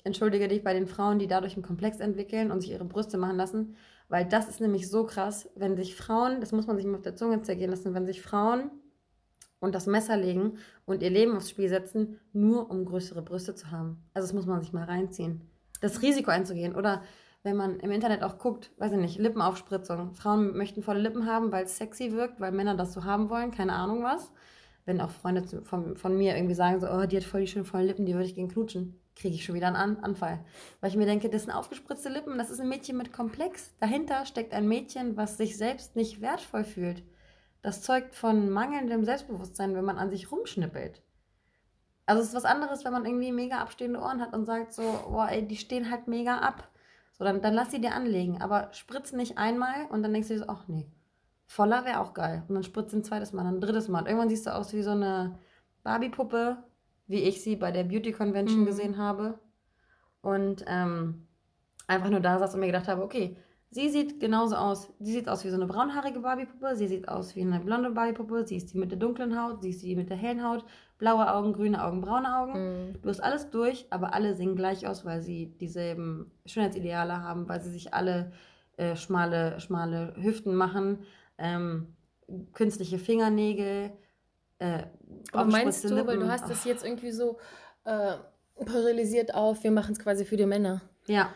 Entschuldige 0.02 0.48
dich 0.48 0.64
bei 0.64 0.72
den 0.72 0.86
Frauen, 0.86 1.18
die 1.18 1.26
dadurch 1.26 1.54
einen 1.54 1.62
Komplex 1.62 2.00
entwickeln 2.00 2.50
und 2.50 2.60
sich 2.60 2.70
ihre 2.70 2.84
Brüste 2.84 3.18
machen 3.18 3.36
lassen. 3.36 3.76
Weil 4.08 4.24
das 4.24 4.48
ist 4.48 4.60
nämlich 4.60 4.88
so 4.88 5.04
krass, 5.04 5.48
wenn 5.56 5.76
sich 5.76 5.96
Frauen, 5.96 6.40
das 6.40 6.52
muss 6.52 6.66
man 6.66 6.76
sich 6.76 6.86
mal 6.86 6.96
auf 6.96 7.02
der 7.02 7.16
Zunge 7.16 7.42
zergehen 7.42 7.70
lassen, 7.70 7.92
wenn 7.92 8.06
sich 8.06 8.22
Frauen 8.22 8.70
und 9.58 9.74
das 9.74 9.86
Messer 9.86 10.16
legen 10.16 10.58
und 10.84 11.02
ihr 11.02 11.10
Leben 11.10 11.36
aufs 11.36 11.50
Spiel 11.50 11.68
setzen, 11.68 12.20
nur 12.32 12.70
um 12.70 12.84
größere 12.84 13.22
Brüste 13.22 13.54
zu 13.54 13.70
haben. 13.70 14.04
Also 14.14 14.28
das 14.28 14.34
muss 14.34 14.46
man 14.46 14.60
sich 14.60 14.72
mal 14.72 14.84
reinziehen. 14.84 15.50
Das 15.80 16.02
Risiko 16.02 16.30
einzugehen. 16.30 16.74
Oder 16.76 17.02
wenn 17.46 17.56
man 17.56 17.78
im 17.78 17.92
Internet 17.92 18.24
auch 18.24 18.38
guckt, 18.38 18.72
weiß 18.78 18.90
ich 18.90 18.98
nicht, 18.98 19.18
Lippenaufspritzung. 19.18 20.16
Frauen 20.16 20.56
möchten 20.56 20.82
volle 20.82 20.98
Lippen 20.98 21.26
haben, 21.26 21.52
weil 21.52 21.64
es 21.64 21.76
sexy 21.76 22.10
wirkt, 22.10 22.40
weil 22.40 22.50
Männer 22.50 22.74
das 22.74 22.92
so 22.92 23.04
haben 23.04 23.30
wollen, 23.30 23.52
keine 23.52 23.72
Ahnung 23.72 24.02
was. 24.02 24.32
Wenn 24.84 25.00
auch 25.00 25.10
Freunde 25.10 25.44
zu, 25.44 25.62
von, 25.62 25.96
von 25.96 26.18
mir 26.18 26.34
irgendwie 26.34 26.56
sagen 26.56 26.80
so, 26.80 26.88
oh, 26.90 27.06
die 27.06 27.16
hat 27.16 27.22
voll 27.22 27.42
die 27.42 27.46
schönen 27.46 27.64
vollen 27.64 27.86
Lippen, 27.86 28.04
die 28.04 28.14
würde 28.14 28.26
ich 28.26 28.34
gern 28.34 28.48
knutschen, 28.48 29.00
kriege 29.14 29.36
ich 29.36 29.44
schon 29.44 29.54
wieder 29.54 29.68
einen 29.68 29.76
An 29.76 29.96
Anfall. 29.98 30.44
Weil 30.80 30.90
ich 30.90 30.96
mir 30.96 31.06
denke, 31.06 31.30
das 31.30 31.44
sind 31.44 31.52
aufgespritzte 31.52 32.08
Lippen, 32.08 32.36
das 32.36 32.50
ist 32.50 32.60
ein 32.60 32.68
Mädchen 32.68 32.96
mit 32.96 33.12
Komplex. 33.12 33.76
Dahinter 33.78 34.26
steckt 34.26 34.52
ein 34.52 34.66
Mädchen, 34.66 35.16
was 35.16 35.36
sich 35.36 35.56
selbst 35.56 35.94
nicht 35.94 36.20
wertvoll 36.20 36.64
fühlt. 36.64 37.04
Das 37.62 37.80
zeugt 37.80 38.16
von 38.16 38.50
mangelndem 38.50 39.04
Selbstbewusstsein, 39.04 39.76
wenn 39.76 39.84
man 39.84 39.98
an 39.98 40.10
sich 40.10 40.32
rumschnippelt. 40.32 41.00
Also 42.06 42.22
es 42.22 42.28
ist 42.28 42.34
was 42.34 42.44
anderes, 42.44 42.84
wenn 42.84 42.92
man 42.92 43.06
irgendwie 43.06 43.30
mega 43.30 43.58
abstehende 43.58 44.00
Ohren 44.00 44.20
hat 44.20 44.34
und 44.34 44.46
sagt 44.46 44.72
so, 44.72 44.82
boah, 44.82 45.28
ey, 45.28 45.46
die 45.46 45.56
stehen 45.56 45.92
halt 45.92 46.08
mega 46.08 46.38
ab. 46.38 46.68
So, 47.18 47.24
dann, 47.24 47.40
dann 47.40 47.54
lass 47.54 47.70
sie 47.70 47.80
dir 47.80 47.94
anlegen. 47.94 48.42
Aber 48.42 48.68
spritz 48.72 49.12
nicht 49.12 49.38
einmal 49.38 49.86
und 49.90 50.02
dann 50.02 50.12
denkst 50.12 50.28
du 50.28 50.34
dir 50.34 50.40
so, 50.40 50.48
ach 50.48 50.68
nee, 50.68 50.86
voller 51.46 51.84
wäre 51.84 52.00
auch 52.00 52.12
geil. 52.14 52.44
Und 52.48 52.54
dann 52.54 52.62
spritzt 52.62 52.94
ein 52.94 53.04
zweites 53.04 53.32
Mal, 53.32 53.44
dann 53.44 53.56
ein 53.56 53.60
drittes 53.60 53.88
Mal. 53.88 54.00
Und 54.00 54.06
irgendwann 54.06 54.28
siehst 54.28 54.46
du 54.46 54.54
aus 54.54 54.72
wie 54.74 54.82
so 54.82 54.90
eine 54.90 55.38
Barbie-Puppe, 55.82 56.58
wie 57.06 57.22
ich 57.22 57.42
sie 57.42 57.56
bei 57.56 57.70
der 57.72 57.84
Beauty 57.84 58.12
Convention 58.12 58.60
Mhm. 58.62 58.66
gesehen 58.66 58.98
habe. 58.98 59.38
Und 60.20 60.64
ähm, 60.66 61.26
einfach 61.86 62.10
nur 62.10 62.20
da 62.20 62.38
saß 62.38 62.54
und 62.54 62.60
mir 62.60 62.66
gedacht 62.66 62.88
habe, 62.88 63.02
okay, 63.02 63.36
sie 63.70 63.88
sieht 63.88 64.18
genauso 64.20 64.56
aus. 64.56 64.92
Sie 64.98 65.12
sieht 65.12 65.28
aus 65.28 65.44
wie 65.44 65.50
so 65.50 65.56
eine 65.56 65.66
braunhaarige 65.66 66.20
Barbie-Puppe, 66.20 66.76
sie 66.76 66.88
sieht 66.88 67.08
aus 67.08 67.36
wie 67.36 67.42
eine 67.42 67.60
blonde 67.60 67.90
Barbie-Puppe, 67.90 68.46
sie 68.46 68.56
ist 68.56 68.72
die 68.72 68.78
mit 68.78 68.90
der 68.90 68.98
dunklen 68.98 69.40
Haut, 69.40 69.62
sie 69.62 69.70
ist 69.70 69.82
die 69.82 69.94
mit 69.96 70.10
der 70.10 70.16
hellen 70.16 70.42
Haut, 70.44 70.64
blaue 70.98 71.32
Augen, 71.32 71.52
grüne 71.52 71.84
Augen, 71.84 72.00
braune 72.00 72.36
Augen. 72.36 72.52
Mhm. 72.52 73.02
Du 73.02 73.08
hast 73.08 73.20
alles 73.20 73.50
durch, 73.50 73.86
aber 73.90 74.14
alle 74.14 74.34
sehen 74.34 74.56
gleich 74.56 74.86
aus, 74.86 75.04
weil 75.04 75.22
sie 75.22 75.46
dieselben 75.58 76.30
Schönheitsideale 76.46 77.22
haben, 77.22 77.48
weil 77.48 77.60
sie 77.60 77.70
sich 77.70 77.92
alle 77.94 78.32
äh, 78.76 78.96
schmale, 78.96 79.60
schmale 79.60 80.14
Hüften 80.16 80.54
machen, 80.54 81.04
ähm, 81.38 81.94
künstliche 82.52 82.98
Fingernägel, 82.98 83.92
äh, 84.58 84.84
Aber 85.32 85.44
meinst 85.44 85.84
du, 85.84 85.90
weil 85.90 86.04
du 86.04 86.12
Lippen. 86.12 86.30
hast 86.30 86.48
das 86.48 86.64
jetzt 86.64 86.84
irgendwie 86.84 87.10
so 87.10 87.38
äh, 87.84 88.14
paralysiert 88.64 89.34
auf, 89.34 89.62
wir 89.62 89.70
machen 89.70 89.92
es 89.92 89.98
quasi 89.98 90.24
für 90.24 90.36
die 90.36 90.46
Männer. 90.46 90.80
Ja, 91.06 91.30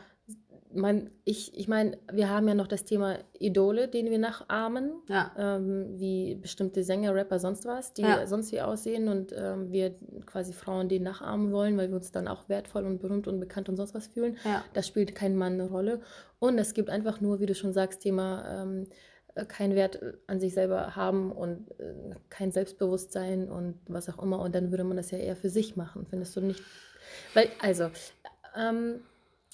Man, 0.72 1.10
ich 1.24 1.56
ich 1.58 1.66
meine, 1.66 1.98
wir 2.12 2.28
haben 2.28 2.46
ja 2.46 2.54
noch 2.54 2.68
das 2.68 2.84
Thema 2.84 3.18
Idole, 3.38 3.88
denen 3.88 4.10
wir 4.10 4.18
nachahmen, 4.18 4.92
ja, 5.08 5.32
ähm, 5.36 5.98
wie 5.98 6.36
bestimmte 6.36 6.84
Sänger, 6.84 7.14
Rapper, 7.14 7.38
sonst 7.38 7.64
was, 7.66 7.92
die 7.92 8.02
Ja. 8.02 8.26
sonst 8.26 8.52
wie 8.52 8.60
aussehen 8.60 9.08
und 9.08 9.34
ähm, 9.36 9.72
wir 9.72 9.94
quasi 10.26 10.52
Frauen 10.52 10.88
die 10.88 11.00
nachahmen 11.00 11.52
wollen, 11.52 11.76
weil 11.76 11.88
wir 11.88 11.96
uns 11.96 12.12
dann 12.12 12.28
auch 12.28 12.48
wertvoll 12.48 12.84
und 12.84 13.00
berühmt 13.00 13.26
und 13.26 13.40
bekannt 13.40 13.68
und 13.68 13.76
sonst 13.76 13.94
was 13.94 14.06
fühlen. 14.06 14.36
ja. 14.44 14.64
Das 14.72 14.86
spielt 14.86 15.14
kein 15.14 15.36
Mann 15.36 15.54
eine 15.54 15.68
Rolle. 15.68 16.00
Und 16.38 16.58
es 16.58 16.72
gibt 16.74 16.88
einfach 16.88 17.20
nur, 17.20 17.40
wie 17.40 17.46
du 17.46 17.54
schon 17.54 17.72
sagst, 17.72 18.00
Thema 18.02 18.62
ähm, 18.62 18.86
äh, 19.34 19.44
keinen 19.44 19.74
Wert 19.74 20.00
äh, 20.00 20.12
an 20.26 20.40
sich 20.40 20.54
selber 20.54 20.94
haben 20.96 21.32
und 21.32 21.70
äh, 21.80 22.14
kein 22.28 22.52
Selbstbewusstsein 22.52 23.50
und 23.50 23.80
was 23.88 24.08
auch 24.08 24.22
immer. 24.22 24.40
Und 24.40 24.54
dann 24.54 24.70
würde 24.70 24.84
man 24.84 24.96
das 24.96 25.10
ja 25.10 25.18
eher 25.18 25.36
für 25.36 25.50
sich 25.50 25.76
machen, 25.76 26.06
findest 26.08 26.36
du 26.36 26.40
nicht? 26.40 26.62
Weil, 27.34 27.48
also, 27.60 27.90
ähm, 28.56 29.00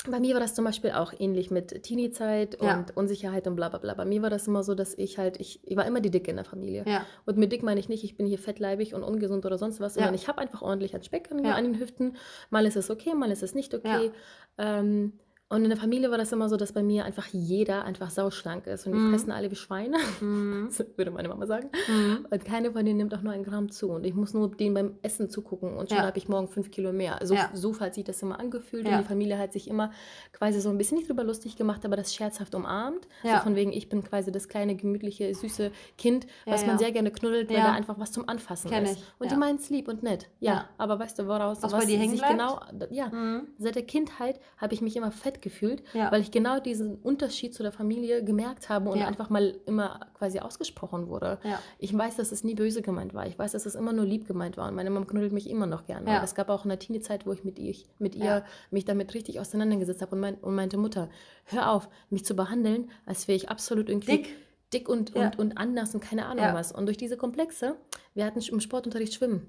bei 0.09 0.21
mir 0.21 0.35
war 0.35 0.41
das 0.41 0.55
zum 0.55 0.65
Beispiel 0.65 0.91
auch 0.93 1.13
ähnlich 1.19 1.51
mit 1.51 1.83
Teenie-Zeit 1.83 2.57
und 2.57 2.67
Ja. 2.67 2.87
Unsicherheit 2.95 3.47
und 3.49 3.57
bla 3.57 3.69
bla 3.71 3.79
bla. 3.79 3.95
Bei 3.95 4.05
mir 4.05 4.23
war 4.23 4.31
das 4.31 4.47
immer 4.47 4.63
so, 4.63 4.75
dass 4.75 4.95
ich 4.97 5.19
halt, 5.19 5.41
ich, 5.41 5.61
ich 5.65 5.77
war 5.77 5.87
immer 5.87 6.01
die 6.01 6.11
Dicke 6.11 6.31
in 6.31 6.37
der 6.37 6.45
Familie. 6.45 6.85
ja. 6.87 7.05
Und 7.25 7.39
mit 7.39 7.51
dick 7.51 7.63
meine 7.63 7.81
ich 7.81 7.89
nicht, 7.89 8.05
ich 8.05 8.17
bin 8.17 8.27
hier 8.27 8.39
fettleibig 8.39 8.95
und 8.95 9.03
ungesund 9.03 9.45
oder 9.47 9.59
sonst 9.59 9.81
was, 9.81 9.95
sondern 9.95 10.15
Ja. 10.15 10.21
ich 10.21 10.29
habe 10.29 10.39
einfach 10.39 10.63
ordentlich 10.63 10.95
an 10.95 11.03
Speck 11.03 11.31
an, 11.33 11.45
an 11.45 11.65
den 11.65 11.81
Hüften. 11.81 12.17
Mal 12.51 12.67
ist 12.67 12.77
es 12.77 12.91
okay, 12.91 13.15
mal 13.15 13.31
ist 13.33 13.43
es 13.43 13.55
nicht 13.55 13.75
okay. 13.75 14.13
Ähm, 14.59 15.13
Und 15.49 15.63
in 15.63 15.71
der 15.71 15.79
Familie 15.79 16.11
war 16.11 16.19
das 16.19 16.33
immer 16.33 16.49
so, 16.49 16.57
dass 16.57 16.73
bei 16.73 16.83
mir 16.83 17.05
einfach 17.05 17.27
jeder 17.31 17.85
einfach 17.85 18.11
sauschlank 18.11 18.67
ist. 18.67 18.85
Und 18.85 18.95
die 18.95 18.99
Mhm. 18.99 19.11
fressen 19.11 19.31
alle 19.31 19.49
wie 19.49 19.55
Schweine, 19.55 19.97
Mhm. 20.21 20.71
würde 20.97 21.13
meine 21.13 21.29
Mama 21.29 21.47
sagen. 21.47 21.71
Mhm. 21.87 22.27
Und 22.29 22.45
keine 22.45 22.73
von 22.73 22.85
denen 22.85 22.97
nimmt 22.97 23.15
auch 23.15 23.23
nur 23.23 23.33
ein 23.33 23.45
Gramm 23.45 23.71
zu. 23.71 23.91
Und 23.91 24.05
ich 24.05 24.15
muss 24.15 24.35
nur 24.35 24.51
denen 24.51 24.75
beim 24.75 24.97
Essen 25.03 25.31
zugucken 25.31 25.77
und 25.77 25.89
schon 25.89 25.99
Ja. 25.99 26.05
habe 26.07 26.19
ich 26.19 26.27
morgen 26.29 26.49
fünf 26.49 26.73
Kilo 26.73 26.93
mehr. 26.93 27.21
So, 27.23 27.35
Ja. 27.35 27.51
so 27.55 27.79
hat 27.79 27.95
sich 27.95 28.03
das 28.03 28.21
immer 28.23 28.41
angefühlt. 28.41 28.87
Ja. 28.89 28.97
Und 28.97 29.03
die 29.05 29.09
Familie 29.09 29.39
hat 29.39 29.53
sich 29.53 29.69
immer 29.69 29.93
quasi 30.33 30.61
so 30.61 30.69
ein 30.69 30.79
bisschen 30.79 30.99
nicht 30.99 31.09
drüber 31.09 31.23
lustig 31.23 31.55
gemacht, 31.55 31.85
aber 31.85 31.95
das 31.95 32.13
scherzhaft 32.13 32.53
umarmt. 32.57 33.07
Ja. 33.23 33.37
So 33.37 33.45
von 33.45 33.55
wegen, 33.55 33.73
ich 33.73 33.89
bin 33.89 34.03
quasi 34.03 34.33
das 34.33 34.49
kleine, 34.49 34.75
gemütliche, 34.75 35.33
süße 35.33 35.71
Kind, 35.97 36.27
was 36.45 36.67
man 36.67 36.77
sehr 36.77 36.91
gerne 36.91 37.13
knuddelt, 37.13 37.49
weil 37.51 37.57
da 37.59 37.73
einfach 37.73 38.01
was 38.01 38.11
zum 38.11 38.29
Anfassen 38.29 38.69
Kenn 38.69 38.83
ist. 38.85 38.97
ich, 38.99 39.05
Und 39.21 39.31
die 39.31 39.37
meinen 39.37 39.59
es 39.59 39.71
lieb 39.71 39.87
und 39.87 40.03
nett. 40.03 40.29
Ja, 40.41 40.69
aber 40.77 40.99
weißt 40.99 41.21
du, 41.21 41.29
woraus 41.29 41.63
Was 41.63 41.71
bei 41.71 41.85
dir 41.85 41.99
hängen 41.99 42.17
bleibt? 42.17 42.33
genau, 42.33 42.61
ja, 42.91 43.07
Mhm. 43.11 43.47
Seit 43.59 43.77
der 43.77 43.85
Kindheit 43.85 44.41
habe 44.57 44.75
ich 44.75 44.81
mich 44.81 44.97
immer 44.97 45.13
fett 45.13 45.36
gefühlt, 45.43 45.83
Ja. 45.95 46.11
weil 46.13 46.21
ich 46.21 46.31
genau 46.31 46.61
diesen 46.61 46.97
Unterschied 46.97 47.55
zu 47.55 47.63
der 47.63 47.73
Familie 47.73 48.23
gemerkt 48.25 48.69
habe 48.69 48.91
und 48.91 48.99
Ja. 48.99 49.07
einfach 49.07 49.31
mal 49.31 49.59
immer 49.67 50.01
quasi 50.15 50.39
ausgesprochen 50.41 51.09
wurde. 51.09 51.39
Ja. 51.45 51.59
Ich 51.79 51.97
weiß, 51.97 52.17
dass 52.17 52.33
es 52.33 52.45
nie 52.45 52.55
böse 52.55 52.83
gemeint 52.83 53.15
war. 53.15 53.27
Ich 53.27 53.39
weiß, 53.39 53.53
dass 53.53 53.67
es 53.67 53.75
immer 53.75 53.93
nur 53.93 54.05
lieb 54.05 54.27
gemeint 54.27 54.57
war. 54.57 54.69
Und 54.69 54.75
meine 54.75 54.91
Mama 54.91 55.07
knuddelt 55.07 55.33
mich 55.33 55.49
immer 55.49 55.67
noch 55.67 55.87
gerne. 55.87 56.21
Es 56.23 56.35
gab 56.35 56.49
auch 56.49 56.65
eine 56.65 56.79
Teenie-Zeit, 56.79 57.27
wo 57.27 57.33
ich 57.33 57.45
mit 57.45 57.59
ihr, 57.59 57.75
mit 57.99 58.15
ihr 58.15 58.45
mich 58.71 58.85
damit 58.85 59.15
richtig 59.15 59.41
auseinandergesetzt 59.41 60.03
habe 60.03 60.15
und, 60.15 60.21
mein, 60.21 60.35
und 60.37 60.55
meinte, 60.55 60.77
Mutter, 60.77 61.09
hör 61.45 61.73
auf, 61.73 61.89
mich 62.11 62.25
zu 62.25 62.35
behandeln, 62.37 62.91
als 63.05 63.29
wäre 63.29 63.37
ich 63.37 63.49
absolut 63.49 63.89
irgendwie 63.89 64.19
Dick. 64.19 64.37
dick 64.73 64.89
und, 64.89 65.15
Ja. 65.15 65.27
und, 65.27 65.39
und 65.39 65.59
anders 65.59 65.95
und 65.95 66.01
keine 66.01 66.27
Ahnung 66.27 66.45
Ja. 66.45 66.55
was. 66.55 66.73
Und 66.73 66.87
durch 66.87 66.97
diese 66.97 67.17
Komplexe, 67.17 67.77
wir 68.15 68.25
hatten 68.25 68.41
im 68.41 68.61
Sportunterricht 68.61 69.15
Schwimmen. 69.15 69.49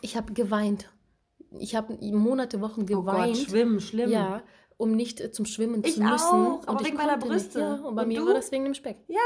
Ich 0.00 0.16
habe 0.16 0.32
geweint. 0.32 0.88
Ich 1.58 1.76
habe 1.76 1.94
Monate, 2.16 2.60
Wochen 2.62 2.82
Oh 2.82 2.84
geweint. 3.02 3.34
Gott, 3.36 3.36
schwimmen, 3.36 3.78
schlimm. 3.80 4.10
Ja, 4.10 4.42
um 4.82 4.92
nicht 4.92 5.20
äh, 5.20 5.30
zum 5.30 5.46
Schwimmen 5.46 5.82
Ich 5.84 5.94
zu 5.94 6.02
müssen. 6.02 6.12
auch, 6.26 6.62
aber 6.66 6.72
und 6.72 6.80
ich 6.80 6.86
wegen 6.88 6.96
meiner 6.96 7.16
Brüste. 7.18 7.58
Nicht. 7.58 7.80
Ja, 7.80 7.86
und 7.88 7.94
bei 7.94 8.02
Und 8.02 8.08
mir 8.08 8.20
du? 8.20 8.26
war 8.26 8.34
das 8.34 8.52
wegen 8.52 8.64
dem 8.64 8.74
Speck. 8.74 8.96
Ja. 9.08 9.18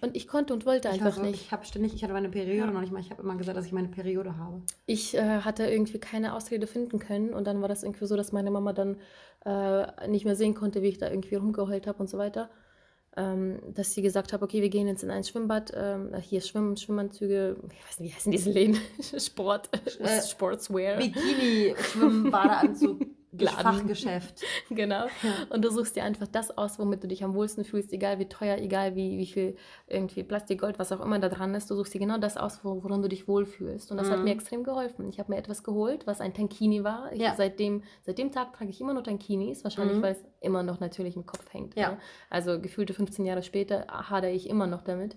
Und 0.00 0.16
ich 0.16 0.28
konnte 0.28 0.52
und 0.52 0.66
wollte 0.66 0.88
Ich, 0.88 0.94
einfach 0.94 1.14
so, 1.14 1.22
nicht. 1.22 1.40
ich 1.40 1.52
habe 1.52 1.64
ständig, 1.64 1.94
ich 1.94 2.02
hatte 2.02 2.12
meine 2.12 2.28
Periode 2.28 2.72
noch 2.72 2.80
nicht 2.80 2.92
mal. 2.92 3.00
Ich 3.00 3.10
habe 3.10 3.22
immer 3.22 3.36
gesagt, 3.36 3.56
dass 3.56 3.64
ich 3.66 3.72
meine 3.72 3.88
Periode 3.88 4.36
habe. 4.36 4.60
Ich 4.86 5.16
äh, 5.16 5.40
hatte 5.40 5.64
irgendwie 5.66 5.98
keine 5.98 6.34
Ausrede 6.34 6.66
finden 6.66 6.98
können 6.98 7.32
und 7.32 7.46
dann 7.46 7.60
war 7.62 7.68
das 7.68 7.82
irgendwie 7.84 8.06
so, 8.06 8.16
dass 8.16 8.32
meine 8.32 8.50
Mama 8.50 8.72
dann 8.72 8.96
äh, 9.44 10.08
nicht 10.08 10.24
mehr 10.24 10.36
sehen 10.36 10.54
konnte, 10.54 10.82
wie 10.82 10.88
ich 10.88 10.98
da 10.98 11.08
irgendwie 11.08 11.36
rumgeheult 11.36 11.86
habe 11.86 11.98
und 12.00 12.08
so 12.10 12.18
weiter. 12.18 12.50
Ähm, 13.16 13.58
dass 13.74 13.94
sie 13.94 14.02
gesagt 14.02 14.32
hat, 14.32 14.42
okay, 14.42 14.62
wir 14.62 14.68
gehen 14.68 14.86
jetzt 14.86 15.02
in 15.02 15.10
ein 15.10 15.24
Schwimmbad, 15.24 15.72
ähm, 15.74 16.14
hier 16.20 16.40
Schwimm, 16.40 16.76
Schwimmanzüge, 16.76 17.56
ich 17.72 17.88
weiß 17.88 18.00
nicht, 18.00 18.10
wie 18.12 18.14
heißen 18.14 18.30
diese 18.32 18.50
Läden? 18.50 18.78
Sport, 19.18 19.70
Äh, 19.98 20.22
Sportswear. 20.22 20.98
Bikini, 20.98 21.74
Schwimmen, 21.90 22.30
Badeanzug, 22.30 23.00
Laden. 23.44 23.58
Fachgeschäft. 23.62 24.42
Genau. 24.70 25.06
Und 25.50 25.64
du 25.64 25.70
suchst 25.70 25.96
dir 25.96 26.04
einfach 26.04 26.26
das 26.28 26.56
aus, 26.56 26.78
womit 26.78 27.02
du 27.02 27.08
dich 27.08 27.24
am 27.24 27.34
wohlsten 27.34 27.64
fühlst, 27.64 27.92
egal 27.92 28.18
wie 28.18 28.26
teuer, 28.28 28.58
egal 28.58 28.94
wie, 28.96 29.18
wie 29.18 29.26
viel 29.26 29.56
irgendwie 29.86 30.22
Plastik, 30.22 30.60
Gold, 30.60 30.78
was 30.78 30.92
auch 30.92 31.00
immer 31.00 31.18
da 31.18 31.28
dran 31.28 31.54
ist. 31.54 31.70
Du 31.70 31.74
suchst 31.74 31.94
dir 31.94 31.98
genau 32.00 32.18
das 32.18 32.36
aus, 32.36 32.60
wo- 32.64 32.82
woran 32.84 33.00
du 33.02 33.08
dich 33.08 33.26
wohlfühlst. 33.28 33.90
Und 33.90 33.96
das 33.96 34.10
hat 34.10 34.18
Mhm. 34.18 34.24
mir 34.24 34.32
extrem 34.32 34.62
geholfen. 34.64 35.08
Ich 35.08 35.18
habe 35.18 35.32
mir 35.32 35.38
etwas 35.38 35.62
geholt, 35.64 36.06
was 36.06 36.20
ein 36.20 36.34
Tankini 36.34 36.84
war. 36.84 37.12
Ich, 37.12 37.20
Ja. 37.20 37.34
seitdem, 37.36 37.82
seit 38.02 38.18
dem 38.18 38.30
Tag 38.30 38.52
trage 38.52 38.70
ich 38.70 38.80
immer 38.80 38.92
noch 38.94 39.02
Tankinis, 39.02 39.64
wahrscheinlich, 39.64 39.96
Mhm. 39.98 40.02
weil 40.02 40.12
es 40.12 40.24
immer 40.40 40.62
noch 40.62 40.80
natürlich 40.80 41.16
im 41.16 41.26
Kopf 41.26 41.52
hängt. 41.52 41.74
Ja. 41.76 41.92
Ne? 41.92 41.98
Also 42.30 42.60
gefühlte 42.60 42.92
15 42.94 43.24
Jahre 43.24 43.42
später 43.42 43.86
hadere 43.88 44.30
ich 44.32 44.48
immer 44.48 44.66
noch 44.66 44.82
damit. 44.82 45.16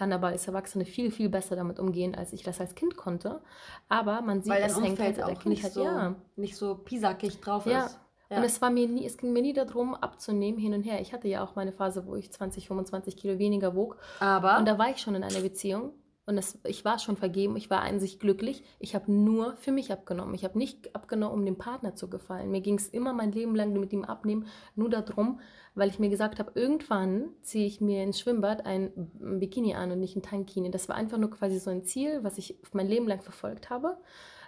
Kann 0.00 0.14
aber 0.14 0.28
als 0.28 0.46
Erwachsene 0.48 0.86
viel, 0.86 1.10
viel 1.10 1.28
besser 1.28 1.56
damit 1.56 1.78
umgehen, 1.78 2.14
als 2.14 2.32
ich 2.32 2.42
das 2.42 2.58
als 2.58 2.74
Kind 2.74 2.96
konnte. 2.96 3.42
Aber 3.90 4.22
man 4.22 4.40
sieht, 4.40 4.50
Weil 4.50 4.62
es 4.62 4.80
hängt 4.80 4.98
halt 4.98 5.22
auch 5.22 5.28
nicht 5.44 5.60
Kindheit. 5.60 5.72
so, 5.74 5.84
Ja. 5.84 6.14
nicht 6.36 6.56
so 6.56 6.74
pisackig 6.74 7.38
drauf 7.42 7.66
Ja. 7.66 7.84
ist. 7.84 8.00
Und 8.30 8.42
es 8.42 8.62
war 8.62 8.70
mir 8.70 8.88
nie, 8.88 9.04
es 9.04 9.18
ging 9.18 9.34
mir 9.34 9.42
nie 9.42 9.52
darum, 9.52 9.94
abzunehmen 9.94 10.58
hin 10.58 10.72
und 10.72 10.84
her. 10.84 11.02
Ich 11.02 11.12
hatte 11.12 11.28
ja 11.28 11.44
auch 11.44 11.54
meine 11.54 11.72
Phase, 11.72 12.06
wo 12.06 12.16
ich 12.16 12.32
20, 12.32 12.66
25 12.68 13.14
Kilo 13.18 13.38
weniger 13.38 13.76
wog. 13.76 13.98
Aber 14.20 14.56
Und 14.56 14.66
da 14.66 14.78
war 14.78 14.88
ich 14.88 15.02
schon 15.02 15.14
in 15.16 15.22
einer 15.22 15.40
Beziehung. 15.40 15.92
Und 16.26 16.38
es, 16.38 16.58
ich 16.64 16.84
war 16.84 16.98
schon 16.98 17.16
vergeben, 17.16 17.56
ich 17.56 17.70
war 17.70 17.98
sich 17.98 18.18
glücklich. 18.18 18.62
Ich 18.78 18.94
habe 18.94 19.10
nur 19.10 19.56
für 19.56 19.72
mich 19.72 19.90
abgenommen. 19.90 20.34
Ich 20.34 20.44
habe 20.44 20.58
nicht 20.58 20.94
abgenommen, 20.94 21.38
um 21.40 21.44
dem 21.44 21.58
Partner 21.58 21.94
zu 21.94 22.08
gefallen. 22.08 22.50
Mir 22.50 22.60
ging 22.60 22.76
es 22.76 22.88
immer 22.88 23.12
mein 23.12 23.32
Leben 23.32 23.56
lang 23.56 23.72
mit 23.72 23.92
ihm 23.92 24.04
abnehmen, 24.04 24.46
nur 24.76 24.90
darum, 24.90 25.40
weil 25.74 25.88
ich 25.88 25.98
mir 25.98 26.10
gesagt 26.10 26.38
habe, 26.38 26.52
irgendwann 26.54 27.30
ziehe 27.42 27.66
ich 27.66 27.80
mir 27.80 28.04
ins 28.04 28.20
Schwimmbad 28.20 28.66
ein 28.66 28.92
Bikini 29.40 29.74
an 29.74 29.90
und 29.92 30.00
nicht 30.00 30.14
ein 30.14 30.22
Tankini. 30.22 30.70
Das 30.70 30.88
war 30.88 30.96
einfach 30.96 31.18
nur 31.18 31.30
quasi 31.30 31.58
so 31.58 31.70
ein 31.70 31.84
Ziel, 31.84 32.22
was 32.22 32.38
ich 32.38 32.58
mein 32.72 32.86
Leben 32.86 33.08
lang 33.08 33.22
verfolgt 33.22 33.70
habe. 33.70 33.96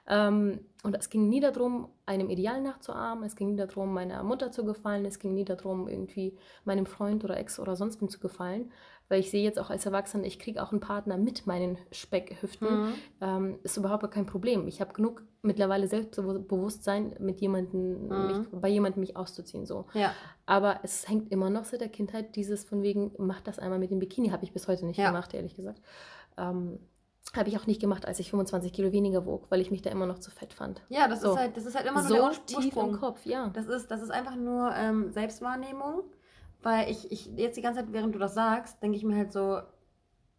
Ähm, 0.09 0.61
und 0.83 0.97
es 0.97 1.11
ging 1.11 1.29
nie 1.29 1.41
darum, 1.41 1.89
einem 2.07 2.29
Ideal 2.29 2.61
nachzuahmen. 2.61 3.25
Es 3.25 3.37
ging 3.37 3.51
nie 3.51 3.57
darum, 3.57 3.93
meiner 3.93 4.23
Mutter 4.25 4.51
zu 4.51 4.65
gefallen. 4.65 5.05
Es 5.05 5.19
ging 5.19 5.35
nie 5.35 5.45
darum, 5.45 5.89
irgendwie 5.89 6.37
meinem 6.65 6.87
Freund 6.87 7.23
oder 7.25 7.37
Ex 7.37 7.61
oder 7.61 7.77
sonst 7.77 8.01
wem 8.01 8.09
zu 8.09 8.19
gefallen. 8.19 8.73
Weil 9.13 9.21
ich 9.21 9.31
sehe 9.31 9.43
jetzt 9.45 9.59
auch 9.59 9.69
als 9.69 9.85
Erwachsene, 9.85 10.27
ich 10.27 10.39
kriege 10.39 10.63
auch 10.63 10.73
einen 10.73 10.81
Partner 10.81 11.19
mit 11.19 11.47
meinen 11.47 11.77
Speckhüften. 11.91 12.81
Mhm. 12.81 12.95
Ähm, 13.21 13.59
ist 13.63 13.77
überhaupt 13.77 14.11
kein 14.11 14.25
Problem. 14.25 14.67
Ich 14.69 14.81
habe 14.81 14.95
genug 14.95 15.23
mittlerweile 15.43 15.87
Selbstbewusstsein, 15.87 17.15
mit 17.19 17.43
jemandem, 17.43 18.09
Mhm. 18.09 18.27
mich, 18.27 18.49
bei 18.53 18.69
jemandem 18.69 19.01
mich 19.01 19.15
auszuziehen. 19.17 19.67
So. 19.67 19.85
ja, 19.93 20.15
Aber 20.47 20.81
es 20.83 21.07
hängt 21.11 21.31
immer 21.31 21.51
noch 21.51 21.65
seit 21.65 21.83
der 21.83 21.91
Kindheit 21.91 22.37
dieses 22.37 22.65
von 22.65 22.83
wegen, 22.83 23.13
mach 23.19 23.43
das 23.43 23.59
einmal 23.59 23.79
mit 23.79 23.91
dem 23.91 23.99
Bikini, 23.99 24.31
habe 24.31 24.45
ich 24.45 24.53
bis 24.55 24.67
heute 24.67 24.87
nicht 24.87 24.97
Ja. 24.99 25.09
gemacht, 25.09 25.35
ehrlich 25.35 25.57
gesagt. 25.57 25.83
Ähm, 26.39 26.79
habe 27.37 27.51
ich 27.51 27.59
auch 27.59 27.67
nicht 27.67 27.81
gemacht, 27.83 28.07
als 28.07 28.19
ich 28.19 28.31
25 28.31 28.73
Kilo 28.73 28.93
weniger 28.93 29.27
wog, 29.27 29.51
weil 29.51 29.61
ich 29.61 29.71
mich 29.71 29.83
da 29.83 29.91
immer 29.91 30.07
noch 30.07 30.21
zu 30.21 30.31
fett 30.31 30.55
fand. 30.55 30.81
ja, 30.89 31.07
das 31.07 31.21
So. 31.21 31.33
ist 31.33 31.39
halt, 31.39 31.57
das 31.57 31.67
ist 31.67 31.77
halt 31.77 31.87
immer 31.87 32.01
nur 32.01 32.09
so 32.09 32.15
der 32.31 32.47
tief 32.47 32.77
im 32.77 32.93
Kopf, 32.93 33.27
ja. 33.27 33.49
Das 33.53 33.67
ist, 33.67 33.91
das 33.91 34.01
ist 34.01 34.11
einfach 34.11 34.37
nur 34.37 34.73
ähm, 34.75 35.13
Selbstwahrnehmung, 35.13 36.03
weil 36.63 36.91
ich, 36.91 37.11
ich 37.11 37.27
jetzt 37.37 37.57
die 37.57 37.63
ganze 37.63 37.81
Zeit, 37.81 37.93
während 37.93 38.15
du 38.15 38.19
das 38.19 38.35
sagst, 38.35 38.83
denke 38.83 38.97
ich 38.97 39.05
mir 39.05 39.17
halt 39.17 39.33
so 39.33 39.61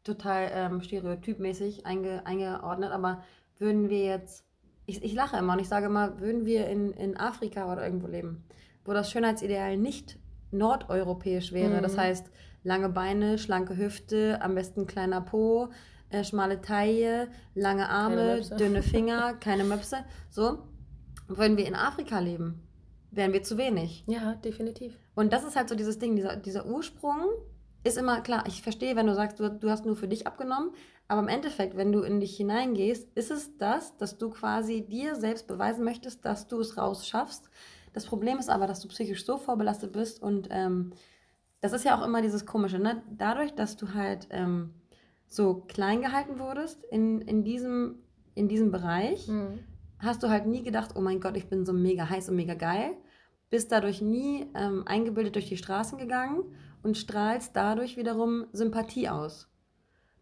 total 0.04 0.50
ähm, 0.54 0.82
stereotypmäßig 0.82 1.86
einge, 1.86 2.26
eingeordnet, 2.26 2.92
aber 2.92 3.24
würden 3.58 3.90
wir 3.90 4.04
jetzt, 4.04 4.46
ich, 4.86 5.04
ich 5.04 5.14
lache 5.14 5.38
immer 5.38 5.54
und 5.54 5.60
ich 5.60 5.70
sage 5.70 5.86
immer, 5.86 6.20
würden 6.20 6.46
wir 6.46 6.68
in, 6.68 6.92
in 6.92 7.16
Afrika 7.18 7.72
oder 7.72 7.86
irgendwo 7.86 8.08
leben, 8.08 8.44
wo 8.86 8.94
das 8.94 9.12
Schönheitsideal 9.12 9.78
nicht 9.78 10.20
nordeuropäisch 10.52 11.52
wäre, 11.54 11.78
Mhm. 11.78 11.84
das 11.84 11.98
heißt 11.98 12.30
lange 12.64 12.90
Beine, 12.90 13.38
schlanke 13.38 13.78
Hüfte, 13.78 14.42
am 14.42 14.56
besten 14.56 14.88
kleiner 14.88 15.22
Po, 15.22 15.70
äh, 16.10 16.24
schmale 16.24 16.62
Taille, 16.62 17.30
lange 17.56 17.90
Arme, 17.90 18.42
dünne 18.58 18.82
Finger, 18.84 19.34
keine 19.36 19.64
Möpse, 19.64 19.98
so, 20.30 20.60
würden 21.28 21.58
wir 21.58 21.66
in 21.66 21.76
Afrika 21.76 22.20
leben, 22.20 22.62
wären 23.12 23.34
wir 23.34 23.44
zu 23.44 23.58
wenig. 23.58 24.04
Ja, 24.08 24.36
definitiv. 24.36 24.98
Und 25.16 25.34
das 25.34 25.44
ist 25.44 25.56
halt 25.56 25.70
so 25.70 25.76
dieses 25.76 26.00
Ding, 26.00 26.16
dieser, 26.16 26.36
dieser 26.36 26.66
Ursprung 26.66 27.28
ist 27.84 27.98
immer 27.98 28.22
klar. 28.22 28.46
Ich 28.48 28.62
verstehe, 28.62 28.96
wenn 28.96 29.08
du 29.08 29.14
sagst, 29.14 29.40
du, 29.40 29.50
du 29.50 29.70
hast 29.70 29.86
nur 29.86 29.96
für 29.96 30.08
dich 30.08 30.26
abgenommen, 30.26 30.72
aber 31.08 31.22
im 31.22 31.28
Endeffekt, 31.28 31.76
wenn 31.76 31.92
du 31.92 32.02
in 32.02 32.20
dich 32.20 32.36
hineingehst, 32.38 33.10
ist 33.16 33.30
es 33.30 33.58
das, 33.58 33.96
dass 33.98 34.18
du 34.18 34.30
quasi 34.30 34.82
dir 34.82 35.16
selbst 35.16 35.48
beweisen 35.48 35.84
möchtest, 35.84 36.24
dass 36.26 36.48
du 36.48 36.60
es 36.60 36.78
rausschaffst. 36.78 37.50
Das 37.92 38.06
Problem 38.06 38.40
ist 38.40 38.50
aber, 38.50 38.68
dass 38.68 38.80
du 38.80 38.88
psychisch 38.88 39.26
so 39.26 39.38
vorbelastet 39.38 39.92
bist 39.92 40.22
und 40.22 40.48
ähm, 40.50 40.94
das 41.62 41.74
ist 41.74 41.86
ja 41.86 41.98
auch 42.00 42.06
immer 42.06 42.22
dieses 42.22 42.46
Komische, 42.46 42.80
ne? 42.80 43.04
Dadurch, 43.12 43.54
dass 43.54 43.78
du 43.78 43.94
halt 43.94 44.28
ähm, 44.32 44.74
so 45.28 45.64
klein 45.68 46.02
gehalten 46.02 46.40
wurdest 46.40 46.84
in, 46.86 47.22
in, 47.22 47.44
diesem, 47.44 48.00
in 48.34 48.48
diesem 48.48 48.72
Bereich, 48.72 49.28
Mhm. 49.28 49.60
hast 50.00 50.24
du 50.24 50.30
halt 50.30 50.46
nie 50.48 50.64
gedacht, 50.64 50.92
oh 50.96 51.02
mein 51.02 51.20
Gott, 51.20 51.38
ich 51.38 51.48
bin 51.48 51.66
so 51.66 51.74
mega 51.74 52.10
heiß 52.10 52.30
und 52.30 52.36
mega 52.36 52.54
geil. 52.56 52.92
Bist 53.54 53.72
dadurch 53.72 54.02
nie 54.02 54.48
ähm, 54.56 54.82
eingebildet 54.88 55.36
durch 55.36 55.48
die 55.48 55.58
Straßen 55.58 56.00
gegangen 56.00 56.42
und 56.82 56.98
strahlst 56.98 57.56
dadurch 57.56 57.98
wiederum 57.98 58.46
Sympathie 58.52 59.10
aus. 59.10 59.48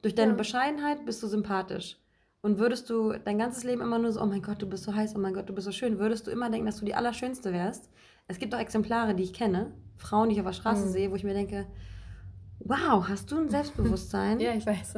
Durch 0.01 0.15
deine 0.15 0.31
Ja. 0.31 0.37
Bescheidenheit 0.37 1.05
bist 1.05 1.23
du 1.23 1.27
sympathisch. 1.27 1.97
Und 2.41 2.57
würdest 2.59 2.89
du 2.89 3.13
dein 3.23 3.37
ganzes 3.37 3.63
Leben 3.63 3.79
immer 3.81 3.99
nur 3.99 4.11
so, 4.11 4.19
oh 4.21 4.25
mein 4.25 4.41
Gott, 4.41 4.61
du 4.61 4.67
bist 4.67 4.83
so 4.83 4.93
heiß, 4.93 5.15
oh 5.15 5.19
mein 5.19 5.33
Gott, 5.33 5.47
du 5.47 5.53
bist 5.53 5.63
so 5.63 5.71
schön, 5.71 5.97
würdest 5.97 6.27
du 6.27 6.31
immer 6.31 6.49
denken, 6.49 6.65
dass 6.65 6.79
du 6.79 6.85
die 6.85 6.93
Allerschönste 6.93 7.53
wärst. 7.53 7.89
Es 8.27 8.37
gibt 8.37 8.53
auch 8.53 8.59
Exemplare, 8.59 9.15
die 9.15 9.23
ich 9.23 9.31
kenne, 9.33 9.71
Frauen, 9.95 10.27
die 10.27 10.35
ich 10.35 10.41
auf 10.41 10.47
der 10.47 10.53
Straße 10.53 10.87
Mhm. 10.87 10.91
sehe, 10.91 11.11
wo 11.11 11.15
ich 11.15 11.23
mir 11.23 11.33
denke, 11.33 11.67
wow, 12.59 13.07
hast 13.07 13.31
du 13.31 13.37
ein 13.37 13.47
Selbstbewusstsein? 13.55 14.41
Ja, 14.41 14.53
ich 14.53 14.65
weiß. 14.65 14.95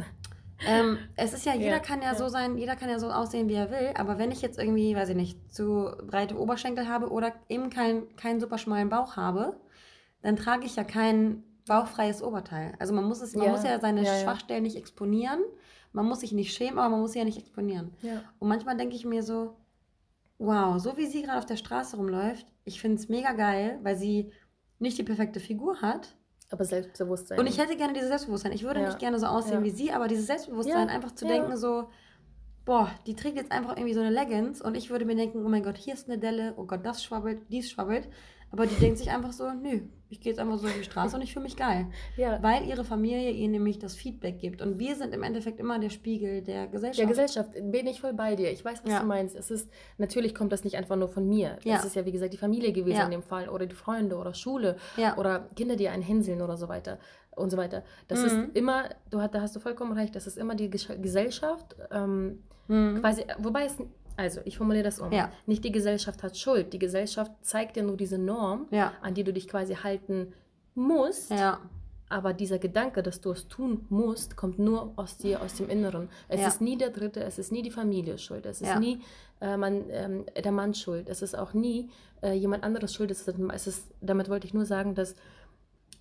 Ähm, 0.61 1.09
es 1.15 1.33
ist 1.33 1.45
ja, 1.45 1.53
jeder 1.55 1.79
Ja, 1.79 1.79
kann 1.79 2.01
ja, 2.01 2.13
ja. 2.13 2.15
so 2.15 2.29
sein, 2.29 2.57
jeder 2.57 2.75
kann 2.75 2.89
ja 2.89 2.99
so 2.99 3.09
aussehen, 3.11 3.49
wie 3.49 3.53
er 3.55 3.69
will, 3.71 3.91
aber 3.95 4.17
wenn 4.17 4.31
ich 4.31 4.41
jetzt 4.41 4.57
irgendwie, 4.59 4.95
weiß 4.95 5.09
ich 5.09 5.15
nicht, 5.15 5.53
zu 5.53 5.91
breite 6.07 6.39
Oberschenkel 6.39 6.87
habe 6.87 7.09
oder 7.11 7.33
eben 7.49 7.69
keinen 7.69 8.15
keinen 8.15 8.39
super 8.39 8.57
schmalen 8.57 8.89
Bauch 8.89 9.17
habe, 9.17 9.59
dann 10.21 10.35
trage 10.37 10.65
ich 10.65 10.75
ja 10.75 10.83
kein 10.83 11.43
bauchfreies 11.67 12.21
Oberteil. 12.23 12.75
Also 12.79 12.93
man 12.93 13.05
muss 13.05 13.21
es, 13.21 13.35
man 13.35 13.45
Ja, 13.47 13.51
muss 13.51 13.63
ja 13.63 13.79
seine. 13.79 14.05
Schwachstellen 14.05 14.63
nicht 14.63 14.77
exponieren. 14.77 15.39
Man 15.91 16.05
muss 16.07 16.21
sich 16.21 16.31
nicht 16.31 16.53
schämen, 16.53 16.79
aber 16.79 16.89
man 16.89 17.01
muss 17.01 17.13
sie 17.13 17.19
ja 17.19 17.25
nicht 17.25 17.37
exponieren. 17.37 17.91
Und 18.39 18.47
manchmal 18.49 18.77
denke 18.77 18.95
ich 18.95 19.05
mir 19.05 19.23
so, 19.23 19.55
wow, 20.39 20.79
so 20.79 20.97
wie 20.97 21.05
sie 21.07 21.23
gerade 21.23 21.39
auf 21.39 21.45
der 21.45 21.57
Straße 21.57 21.97
rumläuft, 21.97 22.47
ich 22.65 22.81
finde 22.81 22.97
es 22.97 23.09
mega 23.09 23.33
geil, 23.33 23.79
weil 23.83 23.97
sie 23.97 24.31
nicht 24.79 24.97
die 24.97 25.03
perfekte 25.03 25.39
Figur 25.39 25.81
hat, 25.81 26.15
Aber 26.53 26.65
Selbstbewusstsein. 26.65 27.39
und 27.39 27.47
ich 27.47 27.57
hätte 27.57 27.75
gerne 27.75 27.93
dieses 27.93 28.09
Selbstbewusstsein. 28.09 28.51
Ich 28.51 28.63
würde 28.63 28.79
Ja. 28.79 28.85
nicht 28.87 28.99
gerne 28.99 29.17
so 29.19 29.25
aussehen 29.25 29.59
Ja. 29.59 29.63
wie 29.63 29.71
sie, 29.71 29.91
aber 29.91 30.07
dieses 30.07 30.27
Selbstbewusstsein, 30.27 30.87
einfach 30.89 31.13
zu 31.15 31.25
denken, 31.25 31.57
so, 31.57 31.89
boah, 32.63 32.91
die 33.07 33.15
trägt 33.15 33.37
jetzt 33.37 33.51
einfach 33.51 33.75
irgendwie 33.75 33.93
so 33.95 34.01
eine 34.01 34.11
Leggings 34.11 34.61
und 34.61 34.75
ich 34.75 34.91
würde 34.91 35.03
mir 35.05 35.15
denken, 35.15 35.43
oh 35.45 35.49
mein 35.49 35.63
Gott, 35.63 35.77
hier 35.77 35.95
ist 35.95 36.07
eine 36.07 36.19
Delle, 36.19 36.53
oh 36.55 36.65
Gott, 36.65 36.85
das 36.85 37.03
schwabbelt, 37.03 37.41
dies 37.49 37.71
schwabbelt. 37.71 38.07
Aber 38.53 38.65
die 38.67 38.75
denkt 38.75 38.99
sich 38.99 39.09
einfach 39.11 39.33
so, 39.33 39.51
nö, 39.51 39.81
ich 40.09 40.21
gehe 40.21 40.31
jetzt 40.31 40.37
einfach 40.39 40.57
so 40.59 40.67
über 40.67 40.77
die 40.77 40.83
Straße 40.83 41.15
und 41.15 41.23
ich 41.23 41.33
fühle 41.33 41.43
mich 41.43 41.57
geil. 41.57 41.87
Ja. 42.17 42.37
Weil 42.43 42.67
ihre 42.67 42.83
Familie 42.83 43.31
ihr 43.31 43.47
nämlich 43.49 43.79
das 43.79 43.95
Feedback 43.95 44.37
gibt. 44.37 44.61
Und 44.61 44.77
wir 44.77 44.95
sind 44.95 45.11
im 45.13 45.23
Endeffekt 45.23 45.59
immer 45.59 45.79
der 45.79 45.89
Spiegel 45.89 46.43
der 46.43 46.67
Gesellschaft. 46.67 46.99
Der 46.99 47.07
Gesellschaft 47.07 47.49
bin 47.71 47.87
ich 47.87 47.99
voll 47.99 48.13
bei 48.13 48.35
dir. 48.35 48.51
Ich 48.51 48.63
weiß, 48.63 48.83
was 48.83 48.91
Ja. 48.91 48.99
du 48.99 49.07
meinst. 49.07 49.35
Es 49.35 49.49
ist 49.49 49.69
natürlich 49.97 50.35
kommt 50.35 50.51
das 50.53 50.63
nicht 50.63 50.75
einfach 50.77 50.95
nur 50.95 51.09
von 51.09 51.27
mir. 51.27 51.57
Ja. 51.63 51.77
Es 51.77 51.83
ist 51.85 51.95
ja 51.95 52.05
wie 52.05 52.11
gesagt 52.11 52.31
die 52.31 52.37
Familie 52.37 52.71
gewesen 52.73 53.01
in 53.05 53.11
dem 53.11 53.23
Fall 53.23 53.49
oder 53.49 53.65
die 53.65 53.75
Freunde 53.75 54.15
oder 54.17 54.35
Schule 54.35 54.77
oder 55.17 55.49
Kinder, 55.55 55.75
die 55.75 55.89
einen 55.89 56.03
hänseln 56.03 56.41
oder 56.43 56.55
so 56.57 56.69
weiter 56.69 56.99
und 57.35 57.49
so 57.49 57.57
weiter. 57.57 57.83
Das 58.07 58.19
Mhm. 58.19 58.25
ist 58.25 58.37
immer, 58.55 58.83
du 59.09 59.19
hast, 59.19 59.33
da 59.33 59.41
hast 59.41 59.55
du 59.55 59.59
vollkommen 59.59 59.93
recht. 59.93 60.15
Das 60.15 60.27
ist 60.27 60.37
immer 60.37 60.53
die 60.53 60.69
Gesellschaft. 60.69 61.75
Ähm, 61.91 62.43
Mhm. 62.67 62.99
quasi, 63.01 63.23
wobei 63.39 63.65
es 63.65 63.75
also 64.17 64.41
ich 64.45 64.57
formuliere 64.57 64.83
das 64.83 64.99
um. 64.99 65.11
Ja. 65.11 65.31
Nicht 65.45 65.63
die 65.63 65.71
Gesellschaft 65.71 66.23
hat 66.23 66.37
Schuld. 66.37 66.73
Die 66.73 66.79
Gesellschaft 66.79 67.31
zeigt 67.41 67.75
dir 67.75 67.83
nur 67.83 67.97
diese 67.97 68.17
Norm, 68.17 68.67
Ja. 68.71 68.93
an 69.01 69.13
die 69.13 69.23
du 69.23 69.33
dich 69.33 69.47
quasi 69.47 69.75
halten 69.75 70.33
musst. 70.75 71.31
Ja. 71.31 71.59
Aber 72.09 72.33
dieser 72.33 72.59
Gedanke, 72.59 73.01
dass 73.01 73.21
du 73.21 73.31
es 73.31 73.47
tun 73.47 73.85
musst, 73.89 74.35
kommt 74.35 74.59
nur 74.59 74.93
aus 74.97 75.17
dir, 75.17 75.41
aus 75.41 75.55
dem 75.55 75.67
Inneren. 75.69 76.09
Es 76.27 76.41
Ja. 76.41 76.47
ist 76.47 76.61
nie 76.61 76.77
der 76.77 76.91
Dritte, 76.91 77.23
es 77.23 77.39
ist 77.39 77.51
nie 77.51 77.63
die 77.63 77.71
Familie 77.71 78.17
schuld, 78.19 78.45
es 78.45 78.61
ist 78.61 78.67
Ja. 78.67 78.79
nie 78.79 78.99
äh, 79.41 79.57
man, 79.57 79.89
ähm, 79.89 80.25
der 80.41 80.51
Mann 80.53 80.73
schuld, 80.73 81.09
es 81.09 81.21
ist 81.21 81.35
auch 81.37 81.53
nie 81.53 81.89
äh, 82.21 82.31
jemand 82.33 82.63
anderes 82.63 82.93
schuld. 82.93 83.11
Es 83.11 83.27
ist, 83.27 83.37
es 83.53 83.67
ist, 83.67 83.87
damit 83.99 84.29
wollte 84.29 84.47
ich 84.47 84.53
nur 84.53 84.65
sagen, 84.65 84.95
dass 84.95 85.15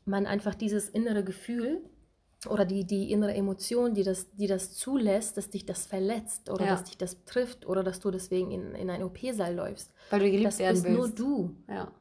man 0.04 0.26
einfach 0.26 0.54
dieses 0.54 0.88
innere 0.88 1.24
Gefühl 1.24 1.80
oder 2.48 2.64
die, 2.64 2.84
die 2.84 3.12
innere 3.12 3.34
Emotion, 3.34 3.94
die 3.94 4.02
das, 4.02 4.30
die 4.32 4.46
das 4.46 4.72
zulässt, 4.74 5.36
dass 5.36 5.50
dich 5.50 5.64
das 5.66 5.86
verletzt 5.86 6.50
oder 6.50 6.64
Ja. 6.64 6.70
dass 6.72 6.84
dich 6.84 6.96
das 6.98 7.24
trifft 7.24 7.66
oder 7.66 7.82
dass 7.84 8.00
du 8.00 8.10
deswegen 8.10 8.50
in, 8.50 8.74
in 8.74 8.90
einen 8.90 9.04
OP-Saal 9.04 9.54
läufst. 9.54 9.92
Weil 10.10 10.20
du 10.20 10.26
geliebt 10.26 10.46
Das 10.46 10.58
werden 10.58 10.82
bist 10.82 10.84
willst. 10.84 11.18
nur 11.18 11.28
du. 11.28 11.56
Ja. 11.68 11.92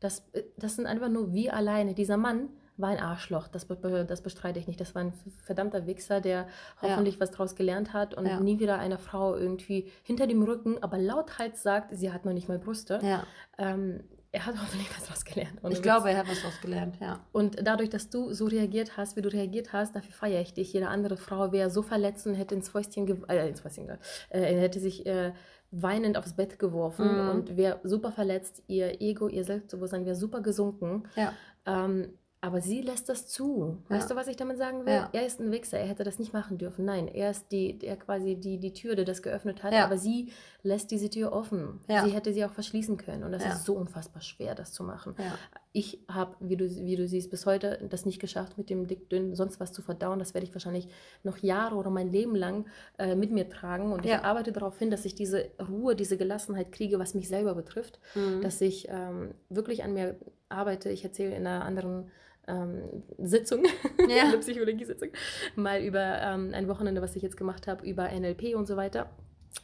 Das, 0.00 0.22
äh, 0.32 0.42
das 0.58 0.76
sind 0.76 0.86
einfach 0.86 1.08
nur 1.08 1.32
wir 1.32 1.54
alleine. 1.54 1.94
Dieser 1.94 2.16
Mann 2.16 2.50
war 2.78 2.90
ein 2.90 2.98
Arschloch, 3.00 3.48
das, 3.48 3.66
das 4.06 4.20
bestreite 4.20 4.58
ich 4.58 4.66
nicht. 4.66 4.78
Das 4.78 4.94
war 4.94 5.00
ein 5.00 5.14
verdammter 5.44 5.86
Wichser, 5.86 6.20
der 6.20 6.46
hoffentlich 6.82 7.18
was 7.18 7.30
draus 7.30 7.54
gelernt 7.56 7.94
hat 7.94 8.12
und 8.12 8.26
Ja. 8.26 8.38
nie 8.38 8.58
wieder 8.58 8.78
einer 8.78 8.98
Frau 8.98 9.34
irgendwie 9.34 9.90
hinter 10.02 10.26
dem 10.26 10.42
Rücken, 10.42 10.82
aber 10.82 10.98
lauthals 10.98 11.62
sagt, 11.62 11.96
sie 11.96 12.12
hat 12.12 12.26
noch 12.26 12.34
nicht 12.34 12.48
mal 12.48 12.58
Brüste. 12.58 13.00
ja. 13.02 13.24
Ähm, 13.56 14.04
er 14.36 14.44
hat 14.46 14.54
hoffentlich 14.60 14.88
was 14.94 15.06
draus 15.08 15.24
gelernt. 15.24 15.54
Ich 15.64 15.70
Witz. 15.70 15.82
glaube, 15.82 16.10
er 16.10 16.18
hat 16.18 16.28
was 16.28 16.42
draus 16.42 16.60
gelernt, 16.60 16.96
ja. 17.00 17.20
Und 17.32 17.56
dadurch, 17.66 17.88
dass 17.88 18.10
du 18.10 18.32
so 18.34 18.44
reagiert 18.46 18.96
hast, 18.98 19.16
wie 19.16 19.22
du 19.22 19.32
reagiert 19.32 19.72
hast, 19.72 19.96
dafür 19.96 20.12
feiere 20.12 20.40
ich 20.42 20.52
dich. 20.52 20.72
Jede 20.72 20.88
andere 20.88 21.16
Frau 21.16 21.52
wäre 21.52 21.70
so 21.70 21.80
verletzt 21.82 22.26
und 22.26 22.34
hätte 22.34 22.54
ins 22.54 22.68
Fäustchen, 22.68 23.06
äh, 23.28 23.48
ins 23.48 23.60
Fäustchen, 23.60 23.88
äh, 24.28 24.40
hätte 24.40 24.78
sich 24.78 25.06
äh, 25.06 25.32
weinend 25.70 26.18
aufs 26.18 26.34
Bett 26.36 26.58
geworfen 26.58 27.06
Mhm. 27.24 27.30
und 27.30 27.56
wäre 27.56 27.80
super 27.82 28.12
verletzt. 28.12 28.62
Ihr 28.66 29.00
Ego, 29.00 29.28
ihr 29.28 29.44
Selbstbewusstsein 29.44 30.04
wäre 30.04 30.16
super 30.16 30.40
gesunken. 30.42 31.04
Ja. 31.16 31.32
Ähm, 31.64 32.08
aber 32.40 32.60
sie 32.60 32.80
lässt 32.80 33.08
das 33.08 33.26
zu. 33.26 33.78
Weißt 33.88 34.08
Ja. 34.08 34.14
du, 34.14 34.20
was 34.20 34.28
ich 34.28 34.36
damit 34.36 34.58
sagen 34.58 34.84
will? 34.86 34.92
Ja. 34.92 35.08
Er 35.12 35.26
ist 35.26 35.40
ein 35.40 35.50
Wichser, 35.50 35.78
er 35.78 35.86
hätte 35.86 36.04
das 36.04 36.18
nicht 36.18 36.32
machen 36.32 36.58
dürfen. 36.58 36.84
Nein, 36.84 37.08
er 37.08 37.30
ist 37.30 37.50
die, 37.50 37.78
der 37.78 37.96
quasi 37.96 38.36
die, 38.36 38.58
die 38.58 38.72
Tür, 38.72 38.94
die 38.94 39.04
das 39.04 39.22
geöffnet 39.22 39.62
hat, 39.62 39.72
Ja. 39.72 39.84
aber 39.84 39.98
sie 39.98 40.32
lässt 40.62 40.90
diese 40.90 41.08
Tür 41.10 41.32
offen. 41.32 41.80
Sie 41.88 42.10
hätte 42.10 42.32
sie 42.32 42.44
auch 42.44 42.52
verschließen 42.52 42.96
können. 42.96 43.24
Und 43.24 43.32
das 43.32 43.44
ist 43.44 43.64
so 43.64 43.74
unfassbar 43.74 44.20
schwer, 44.22 44.54
das 44.54 44.72
zu 44.72 44.82
machen. 44.84 45.14
Ich 45.72 46.00
habe, 46.08 46.34
wie 46.40 46.56
du, 46.56 46.64
wie 46.68 46.96
du 46.96 47.06
siehst, 47.06 47.30
bis 47.30 47.46
heute 47.46 47.78
das 47.90 48.06
nicht 48.06 48.18
geschafft, 48.20 48.56
mit 48.58 48.70
dem 48.70 48.86
dick, 48.86 49.08
dünn, 49.10 49.34
sonst 49.34 49.60
was 49.60 49.72
zu 49.72 49.82
verdauen. 49.82 50.18
Das 50.18 50.32
werde 50.34 50.46
ich 50.46 50.54
wahrscheinlich 50.54 50.88
noch 51.22 51.36
Jahre 51.38 51.76
oder 51.76 51.90
mein 51.90 52.10
Leben 52.10 52.34
lang 52.34 52.66
äh, 52.98 53.14
mit 53.14 53.30
mir 53.30 53.48
tragen. 53.48 53.92
Und 53.92 54.04
ich 54.04 54.14
arbeite 54.14 54.52
darauf 54.52 54.78
hin, 54.78 54.90
dass 54.90 55.04
ich 55.04 55.14
diese 55.14 55.50
Ruhe, 55.68 55.94
diese 55.94 56.16
Gelassenheit 56.16 56.72
kriege, 56.72 56.98
was 56.98 57.14
mich 57.14 57.28
selber 57.28 57.54
betrifft. 57.54 57.98
Mhm. 58.14 58.40
Dass 58.40 58.60
ich 58.60 58.88
ähm, 58.88 59.34
wirklich 59.50 59.84
an 59.84 59.92
mir 59.92 60.16
arbeite. 60.48 60.90
Ich 60.90 61.04
erzähle 61.04 61.34
in 61.36 61.46
einer 61.46 61.64
anderen 61.64 62.10
ähm, 62.48 63.02
Sitzung, 63.18 63.64
Ja. 64.08 64.24
eine 64.24 64.38
Psychologiesitzung, 64.38 65.08
mal 65.56 65.82
über 65.82 66.20
ähm, 66.22 66.50
ein 66.54 66.68
Wochenende, 66.68 67.02
was 67.02 67.16
ich 67.16 67.22
jetzt 67.22 67.36
gemacht 67.36 67.66
habe, 67.66 67.86
über 67.86 68.08
NLP 68.10 68.54
und 68.54 68.66
so 68.66 68.76
weiter. 68.76 69.10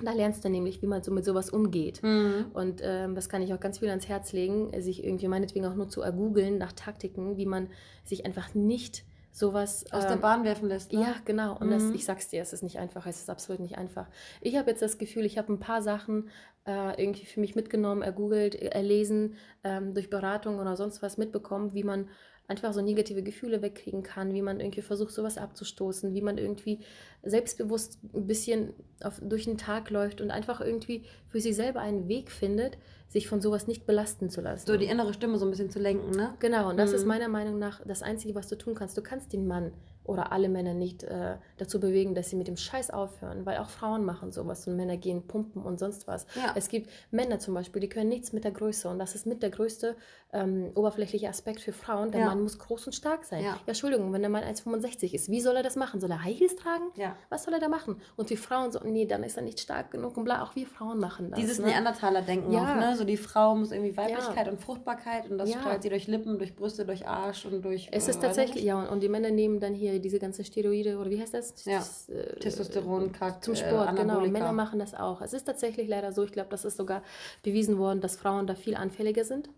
Da 0.03 0.13
lernst 0.13 0.43
du 0.45 0.49
nämlich, 0.49 0.81
wie 0.81 0.87
man 0.87 1.03
so 1.03 1.13
mit 1.13 1.25
sowas 1.25 1.51
umgeht. 1.51 2.03
Mhm. 2.03 2.47
Und 2.55 2.81
ähm, 2.83 3.15
das 3.15 3.29
kann 3.29 3.43
ich 3.43 3.53
auch 3.53 3.61
ganz 3.61 3.79
viel 3.81 3.91
ans 3.91 4.09
Herz 4.09 4.33
legen, 4.33 4.71
sich 4.81 5.05
irgendwie 5.05 5.29
meinetwegen 5.29 5.67
auch 5.67 5.75
nur 5.75 5.89
zu 5.89 6.01
ergoogeln 6.01 6.57
nach 6.57 6.73
Taktiken, 6.73 7.37
wie 7.37 7.45
man 7.47 7.69
sich 8.05 8.25
einfach 8.25 8.55
nicht 8.55 9.05
sowas 9.35 9.85
Aus 9.93 10.03
der 10.05 10.13
ähm, 10.17 10.21
Bahn 10.21 10.45
werfen 10.45 10.69
lässt. 10.69 10.93
Ne? 10.93 11.01
ja, 11.03 11.15
genau. 11.25 11.57
Und 11.59 11.71
das, 11.71 11.85
Mhm. 11.85 11.95
ich 11.95 12.05
sag's 12.05 12.29
dir, 12.29 12.43
es 12.43 12.53
ist 12.53 12.63
nicht 12.63 12.79
einfach, 12.79 13.07
es 13.07 13.19
ist 13.21 13.31
absolut 13.31 13.61
nicht 13.61 13.79
einfach. 13.79 14.07
Ich 14.41 14.57
habe 14.57 14.71
jetzt 14.71 14.83
das 14.83 14.99
Gefühl, 14.99 15.25
ich 15.25 15.39
habe 15.39 15.53
ein 15.53 15.59
paar 15.61 15.83
Sachen 15.83 16.29
äh, 16.67 17.03
irgendwie 17.03 17.25
für 17.27 17.41
mich 17.41 17.55
mitgenommen, 17.55 18.03
ergoogelt, 18.03 18.55
erlesen, 18.55 19.35
ähm, 19.65 19.95
durch 19.95 20.11
Beratung 20.11 20.59
oder 20.59 20.77
sonst 20.77 21.03
was 21.03 21.17
mitbekommen, 21.19 21.73
wie 21.75 21.83
man 21.83 22.09
einfach 22.53 22.73
so 22.73 22.81
negative 22.83 23.23
Gefühle 23.25 23.63
wegkriegen 23.63 24.03
kann, 24.05 24.33
wie 24.35 24.43
man 24.43 24.61
irgendwie 24.61 24.83
versucht, 24.83 25.13
sowas 25.13 25.37
abzustoßen, 25.39 26.15
wie 26.15 26.21
man 26.23 26.39
irgendwie 26.39 26.79
selbstbewusst 27.25 27.99
ein 28.15 28.27
bisschen 28.27 28.75
auf, 29.03 29.21
durch 29.23 29.45
den 29.45 29.59
Tag 29.59 29.91
läuft 29.91 30.21
und 30.21 30.31
einfach 30.31 30.61
irgendwie 30.61 31.05
für 31.29 31.41
sich 31.41 31.57
selber 31.57 31.81
einen 31.81 32.07
Weg 32.09 32.31
findet, 32.31 32.79
sich 33.09 33.29
von 33.29 33.41
sowas 33.41 33.67
nicht 33.67 33.87
belasten 33.87 34.31
zu 34.31 34.41
lassen. 34.41 34.67
So 34.67 34.77
die 34.77 34.87
innere 34.87 35.13
Stimme 35.15 35.39
so 35.39 35.45
ein 35.47 35.51
bisschen 35.51 35.71
zu 35.71 35.79
lenken, 35.79 36.11
ne? 36.13 36.35
Genau, 36.39 36.71
und 36.71 36.77
das 36.79 36.93
ist 36.93 37.03
Mhm. 37.03 37.09
meiner 37.09 37.29
Meinung 37.29 37.59
nach 37.59 37.81
das 37.87 38.03
Einzige, 38.03 38.35
was 38.35 38.49
du 38.49 38.57
tun 38.57 38.75
kannst. 38.75 38.97
Du 38.97 39.03
kannst 39.03 39.33
den 39.33 39.47
Mann 39.47 39.73
oder 40.05 40.33
alle 40.33 40.49
Männer 40.49 40.75
nicht 40.75 41.05
äh, 41.05 41.37
dazu 41.59 41.79
bewegen, 41.81 42.15
dass 42.15 42.31
sie 42.31 42.37
mit 42.37 42.49
dem 42.49 42.57
Scheiß 42.57 42.91
aufhören, 42.91 43.47
weil 43.47 43.59
auch 43.59 43.69
Frauen 43.69 44.05
machen 44.05 44.33
sowas 44.33 44.67
und 44.67 44.77
Männer 44.77 44.97
gehen 44.97 45.27
pumpen 45.27 45.63
und 45.63 45.79
sonst 45.79 46.07
was. 46.09 46.27
Ja. 46.35 46.53
Es 46.57 46.69
gibt 46.69 46.91
Männer 47.11 47.39
zum 47.39 47.55
Beispiel, 47.55 47.81
die 47.81 47.89
können 47.89 48.09
nichts 48.09 48.33
mit 48.33 48.45
der 48.45 48.51
Größe 48.53 48.89
und 48.89 48.99
das 48.99 49.15
ist 49.15 49.27
mit 49.27 49.43
der 49.43 49.51
größte 49.51 49.97
ähm, 50.33 50.71
oberflächliche 50.75 51.29
Aspekt 51.29 51.61
für 51.61 51.73
Frauen. 51.73 52.11
Der 52.11 52.21
Ja. 52.23 52.27
Mann 52.27 52.43
muss 52.43 52.59
groß 52.59 52.87
und 52.87 52.93
stark 52.95 53.25
sein. 53.25 53.45
Ja. 53.45 53.51
Ja, 53.53 53.59
Entschuldigung, 53.67 54.13
wenn 54.13 54.23
der 54.23 54.31
Mann 54.31 54.43
1,65 54.45 55.13
ist, 55.15 55.31
wie 55.31 55.41
soll 55.41 55.57
er 55.57 55.63
das 55.63 55.77
machen? 55.77 56.01
Soll 56.01 56.11
er 56.11 56.25
High 56.25 56.39
Heels 56.39 56.57
tragen? 56.57 56.85
Ja. 56.97 57.15
Was 57.29 57.45
soll 57.45 57.55
er 57.55 57.61
da 57.61 57.69
machen? 57.69 58.01
Und 58.17 58.31
wir 58.31 58.39
Frauen 58.39 58.73
so, 58.73 58.81
nee, 58.85 59.05
dann 59.07 59.23
ist 59.25 59.37
er 59.37 59.43
nicht 59.43 59.61
stark 59.61 59.91
genug 59.91 60.17
und 60.17 60.25
bla, 60.25 60.43
auch 60.43 60.57
wir 60.57 60.67
Frauen 60.67 60.99
machen 60.99 61.31
das. 61.31 61.39
Dieses 61.39 61.59
ne? 61.59 61.67
Neandertaler-Denken 61.67 62.51
Ja. 62.53 62.73
auch, 62.73 62.77
ne? 62.77 62.97
So 62.97 63.05
die 63.05 63.17
Frau 63.17 63.55
muss 63.55 63.73
irgendwie 63.73 63.97
Weiblichkeit 63.97 64.49
und 64.49 64.61
Fruchtbarkeit 64.61 65.31
und 65.31 65.39
das 65.39 65.51
strahlt 65.51 65.83
sie 65.83 65.91
durch 65.91 66.07
Lippen, 66.07 66.39
durch 66.39 66.57
Brüste, 66.57 66.85
durch 66.87 67.07
Arsch 67.07 67.45
und 67.47 67.63
durch. 67.63 67.89
Es 67.93 68.07
äh, 68.07 68.11
ist 68.11 68.23
tatsächlich, 68.23 68.65
ja, 68.65 68.79
und, 68.81 68.89
und 68.89 69.01
die 69.03 69.09
Männer 69.09 69.31
nehmen 69.31 69.61
dann 69.61 69.75
hier 69.75 69.92
diese 70.01 70.19
ganzen 70.19 70.45
Steroide 70.45 70.99
oder 70.99 71.11
wie 71.11 71.21
heißt 71.21 71.35
das? 71.35 71.65
Ja. 71.65 71.79
Das, 71.79 72.09
äh, 72.09 72.39
Testosteron, 72.39 73.13
Kack, 73.13 73.43
Zum 73.45 73.55
äh, 73.55 73.57
Sport, 73.57 73.91
genau. 73.91 74.03
Anabolika. 74.03 74.33
Männer 74.33 74.53
machen 74.53 74.79
das 74.79 74.95
auch. 74.95 75.21
Es 75.21 75.33
ist 75.33 75.45
tatsächlich 75.45 75.89
leider 75.89 76.13
so, 76.13 76.25
ich 76.25 76.33
glaube, 76.33 76.51
das 76.51 76.65
ist 76.65 76.77
sogar 76.77 77.03
bewiesen 77.43 77.79
worden, 77.79 78.01
dass 78.01 78.17
Frauen 78.17 78.47
da 78.47 78.55
viel 78.55 78.75
anfälliger 78.75 79.25
sind 79.25 79.51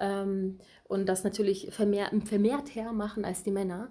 ähm, 0.00 0.58
und 0.84 1.06
das 1.06 1.24
natürlich 1.24 1.68
vermehr, 1.70 2.10
vermehrt 2.24 2.74
her 2.74 2.92
machen 2.92 3.24
als 3.24 3.42
die 3.42 3.52
Männer. 3.52 3.90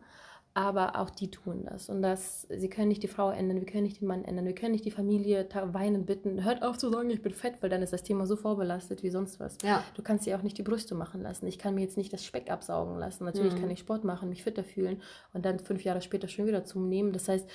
Aber 0.54 0.98
auch 1.00 1.10
die 1.10 1.32
tun 1.32 1.64
das. 1.64 1.88
Und 1.88 2.02
das, 2.02 2.46
sie 2.50 2.70
können 2.70 2.90
nicht 2.90 3.04
die 3.04 3.08
Frau 3.08 3.30
ändern, 3.30 3.58
wir 3.62 3.66
können 3.66 3.84
nicht 3.84 4.02
den 4.02 4.08
Mann 4.08 4.26
ändern, 4.26 4.46
wir 4.46 4.54
können 4.54 4.74
nicht 4.74 4.84
die 4.84 4.92
Familie 4.92 5.48
weinen 5.72 6.06
bitten, 6.06 6.44
hört 6.44 6.62
auf 6.62 6.78
zu 6.78 6.90
sagen, 6.90 7.10
ich 7.10 7.22
bin 7.22 7.34
fett, 7.34 7.56
weil 7.62 7.70
dann 7.70 7.82
ist 7.82 7.94
das 7.94 8.04
Thema 8.04 8.26
so 8.26 8.36
vorbelastet 8.36 9.02
wie 9.02 9.10
sonst 9.10 9.40
was. 9.40 9.58
Ja. 9.64 9.82
Du 9.96 10.02
kannst 10.02 10.26
dir 10.26 10.38
auch 10.38 10.42
nicht 10.44 10.58
die 10.58 10.64
Brüste 10.64 10.94
machen 10.94 11.22
lassen. 11.22 11.48
Ich 11.48 11.58
kann 11.58 11.74
mir 11.76 11.82
jetzt 11.82 11.96
nicht 11.96 12.12
das 12.12 12.26
Speck 12.26 12.52
absaugen 12.52 12.98
lassen. 12.98 13.24
Natürlich 13.24 13.54
Mhm. 13.54 13.60
kann 13.62 13.70
ich 13.70 13.80
Sport 13.80 14.04
machen, 14.04 14.28
mich 14.28 14.44
fitter 14.44 14.66
fühlen 14.66 15.02
und 15.34 15.46
dann 15.46 15.60
fünf 15.60 15.86
Jahre 15.86 16.02
später 16.02 16.28
schon 16.28 16.48
wieder 16.48 16.66
zunehmen. 16.66 17.14
Das 17.14 17.30
heißt, 17.30 17.48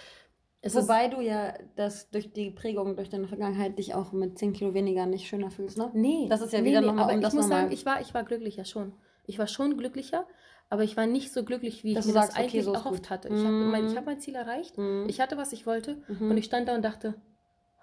es 0.62 0.74
Wobei 0.74 1.08
du 1.08 1.20
ja 1.20 1.52
das 1.76 2.08
durch 2.10 2.32
die 2.32 2.50
Prägung, 2.50 2.96
durch 2.96 3.10
deine 3.10 3.28
Vergangenheit 3.28 3.78
dich 3.78 3.94
auch 3.94 4.12
mit 4.12 4.38
10 4.38 4.54
Kilo 4.54 4.72
weniger 4.72 5.04
nicht 5.04 5.28
schöner 5.28 5.50
fühlst, 5.50 5.76
ne? 5.76 5.90
Nee. 5.92 6.28
Das 6.30 6.40
ist 6.40 6.52
ja 6.54 6.60
nee, 6.62 6.70
wieder 6.70 6.80
nee, 6.80 6.86
nochmal, 6.86 7.04
aber 7.04 7.12
um 7.12 7.18
ich 7.18 7.24
das 7.24 7.34
muss 7.34 7.44
nochmal- 7.44 7.60
sagen, 7.64 7.72
ich 7.72 7.84
war, 7.84 8.00
ich 8.00 8.14
war 8.14 8.24
glücklicher 8.24 8.64
schon. 8.64 8.94
Ich 9.26 9.38
war 9.38 9.46
schon 9.48 9.76
glücklicher, 9.76 10.26
aber 10.68 10.82
ich 10.84 10.96
war 10.96 11.06
nicht 11.06 11.32
so 11.32 11.44
glücklich, 11.44 11.84
wie 11.84 11.90
ich 11.90 11.94
Dass 11.96 12.06
mir 12.06 12.12
du 12.12 12.18
das 12.18 12.26
sagst, 12.26 12.38
okay, 12.38 12.46
eigentlich 12.48 12.64
so 12.64 12.72
erhofft 12.74 13.02
gut. 13.02 13.10
hatte. 13.10 13.28
Ich 13.28 13.34
habe 13.34 13.50
mein, 13.52 13.84
Mhm. 13.84 13.90
ich 13.90 13.96
hab 13.96 14.06
mein 14.06 14.20
Ziel 14.20 14.34
erreicht. 14.34 14.76
Mhm. 14.78 15.06
Ich 15.08 15.20
hatte, 15.20 15.36
was 15.36 15.52
ich 15.52 15.66
wollte. 15.66 15.98
Mhm. 16.08 16.30
Und 16.30 16.36
ich 16.36 16.44
stand 16.46 16.68
da 16.68 16.74
und 16.74 16.82
dachte, 16.84 17.14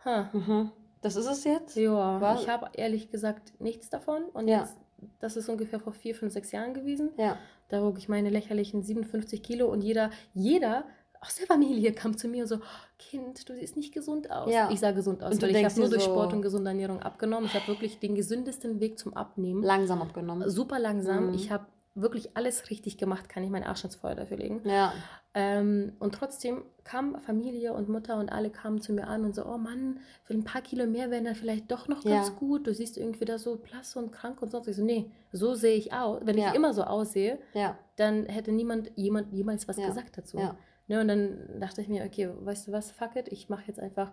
ha, 0.06 0.30
Mhm. 0.34 0.72
Das 1.02 1.16
ist 1.18 1.26
es 1.28 1.44
jetzt? 1.44 1.76
ja, 1.76 2.22
Was? 2.22 2.42
ich 2.44 2.50
habe 2.50 2.70
ehrlich 2.74 3.10
gesagt 3.12 3.60
nichts 3.60 3.90
davon. 3.90 4.24
Und 4.34 4.48
Ja. 4.48 4.60
jetzt, 4.62 4.78
das 5.20 5.36
ist 5.36 5.50
ungefähr 5.50 5.80
vor 5.82 5.92
vier, 5.94 6.16
fünf, 6.16 6.32
sechs 6.32 6.52
Jahren 6.54 6.74
gewesen. 6.74 7.12
Ja. 7.18 7.38
Da 7.70 7.82
wog 7.84 7.98
ich 7.98 8.08
meine 8.08 8.30
lächerlichen 8.30 8.84
57 8.84 9.44
Kilo 9.44 9.68
und 9.70 9.82
jeder, 9.84 10.12
jeder 10.34 10.86
aus 11.20 11.36
der 11.36 11.48
Familie 11.48 11.92
kam 11.94 12.18
zu 12.18 12.28
mir 12.30 12.44
und 12.44 12.48
so, 12.48 12.60
Kind, 13.00 13.48
du 13.50 13.54
siehst 13.56 13.76
nicht 13.78 13.94
gesund 13.94 14.30
aus. 14.32 14.50
Ja. 14.54 14.70
Ich 14.72 14.80
sah 14.80 14.92
gesund 14.92 15.24
aus, 15.24 15.34
Und 15.36 15.42
weil 15.42 15.56
ich 15.56 15.64
habe 15.66 15.78
nur 15.80 15.90
durch 15.90 16.04
so- 16.04 16.12
Sport 16.12 16.32
und 16.34 16.42
gesunde 16.42 16.70
Ernährung 16.70 17.02
abgenommen. 17.02 17.46
Ich 17.48 17.54
habe 17.54 17.68
wirklich 17.68 18.00
den 18.00 18.16
gesündesten 18.16 18.80
Weg 18.80 18.98
zum 19.00 19.14
Abnehmen. 19.14 19.62
Langsam 19.64 20.02
abgenommen. 20.02 20.50
Super 20.50 20.80
langsam. 20.80 21.28
Mhm. 21.30 21.34
Ich 21.34 21.52
habe 21.52 21.66
wirklich 21.96 22.36
alles 22.36 22.70
richtig 22.72 22.98
gemacht, 22.98 23.30
kann 23.30 23.44
ich 23.44 23.50
meinen 23.52 23.66
Arsch 23.66 23.84
ins 23.84 23.96
Feuer 23.96 24.16
dafür 24.16 24.38
legen. 24.38 24.62
Ja. 24.66 24.94
Ähm, 25.36 25.94
und 26.00 26.16
trotzdem 26.16 26.64
kam 26.84 27.20
Familie 27.22 27.74
und 27.74 27.88
Mutter 27.90 28.18
und 28.18 28.30
alle 28.32 28.50
kamen 28.50 28.82
zu 28.82 28.94
mir 28.94 29.08
an 29.08 29.24
und 29.26 29.36
so, 29.36 29.46
oh 29.46 29.58
Mann, 29.58 30.00
für 30.24 30.34
ein 30.34 30.44
paar 30.44 30.62
Kilo 30.62 30.88
mehr 30.88 31.12
wären 31.12 31.26
dann 31.26 31.36
vielleicht 31.36 31.72
doch 31.72 31.88
noch 31.88 32.04
ganz 32.04 32.30
Ja. 32.30 32.34
gut. 32.34 32.66
Du 32.68 32.74
siehst 32.74 32.98
irgendwie 32.98 33.26
da 33.26 33.38
so 33.38 33.58
blass 33.58 33.96
und 33.96 34.12
krank 34.12 34.42
und 34.42 34.50
sonst. 34.52 34.68
Ich 34.68 34.76
so, 34.76 34.84
nee, 34.84 35.12
so 35.32 35.54
sehe 35.54 35.76
ich 35.76 35.94
aus. 35.94 36.22
Wenn 36.24 36.38
Ja. 36.38 36.50
ich 36.50 36.56
immer 36.56 36.74
so 36.74 36.84
aussehe, 36.84 37.40
Ja. 37.54 37.78
dann 37.96 38.26
hätte 38.26 38.52
niemand 38.52 38.92
jemand 38.96 39.32
jemals 39.32 39.68
was 39.68 39.78
gesagt 39.78 40.18
dazu. 40.18 40.38
Ja. 40.40 40.56
Ne, 40.88 41.00
und 41.00 41.08
dann 41.08 41.60
dachte 41.60 41.82
ich 41.82 41.88
mir, 41.88 42.04
okay, 42.04 42.30
weißt 42.42 42.68
du 42.68 42.72
was, 42.72 42.92
fuck 42.92 43.16
it, 43.16 43.28
ich 43.32 43.50
mache 43.50 43.64
jetzt 43.68 43.80
einfach 43.80 44.12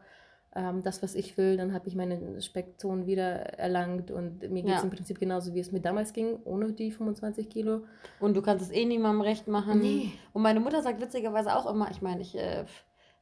ähm, 0.55 0.83
das, 0.83 1.03
was 1.03 1.15
ich 1.15 1.37
will, 1.39 1.57
dann 1.57 1.73
habe 1.73 1.87
ich 1.89 1.95
meine 1.95 2.41
Speckzonen 2.43 3.07
wieder 3.07 3.25
erlangt 3.59 4.11
und 4.11 4.43
mir 4.51 4.63
geht 4.63 4.73
es 4.75 4.79
Ja. 4.79 4.83
im 4.83 4.91
Prinzip 4.91 5.19
genauso, 5.21 5.55
wie 5.55 5.61
es 5.61 5.71
mir 5.73 5.81
damals 5.81 6.13
ging, 6.13 6.39
ohne 6.45 6.73
die 6.73 6.91
25 6.91 7.49
Kilo. 7.49 7.83
Und 8.19 8.37
du 8.37 8.43
kannst 8.43 8.65
es 8.65 8.71
eh 8.73 8.85
niemandem 8.85 9.21
recht 9.23 9.47
machen. 9.47 9.79
Nee. 9.81 10.11
Und 10.33 10.43
meine 10.43 10.59
Mutter 10.61 10.83
sagt 10.83 11.01
witzigerweise 11.01 11.55
auch 11.57 11.71
immer, 11.73 11.91
ich 11.91 12.03
meine, 12.03 12.21
ich 12.23 12.37
äh, 12.37 12.65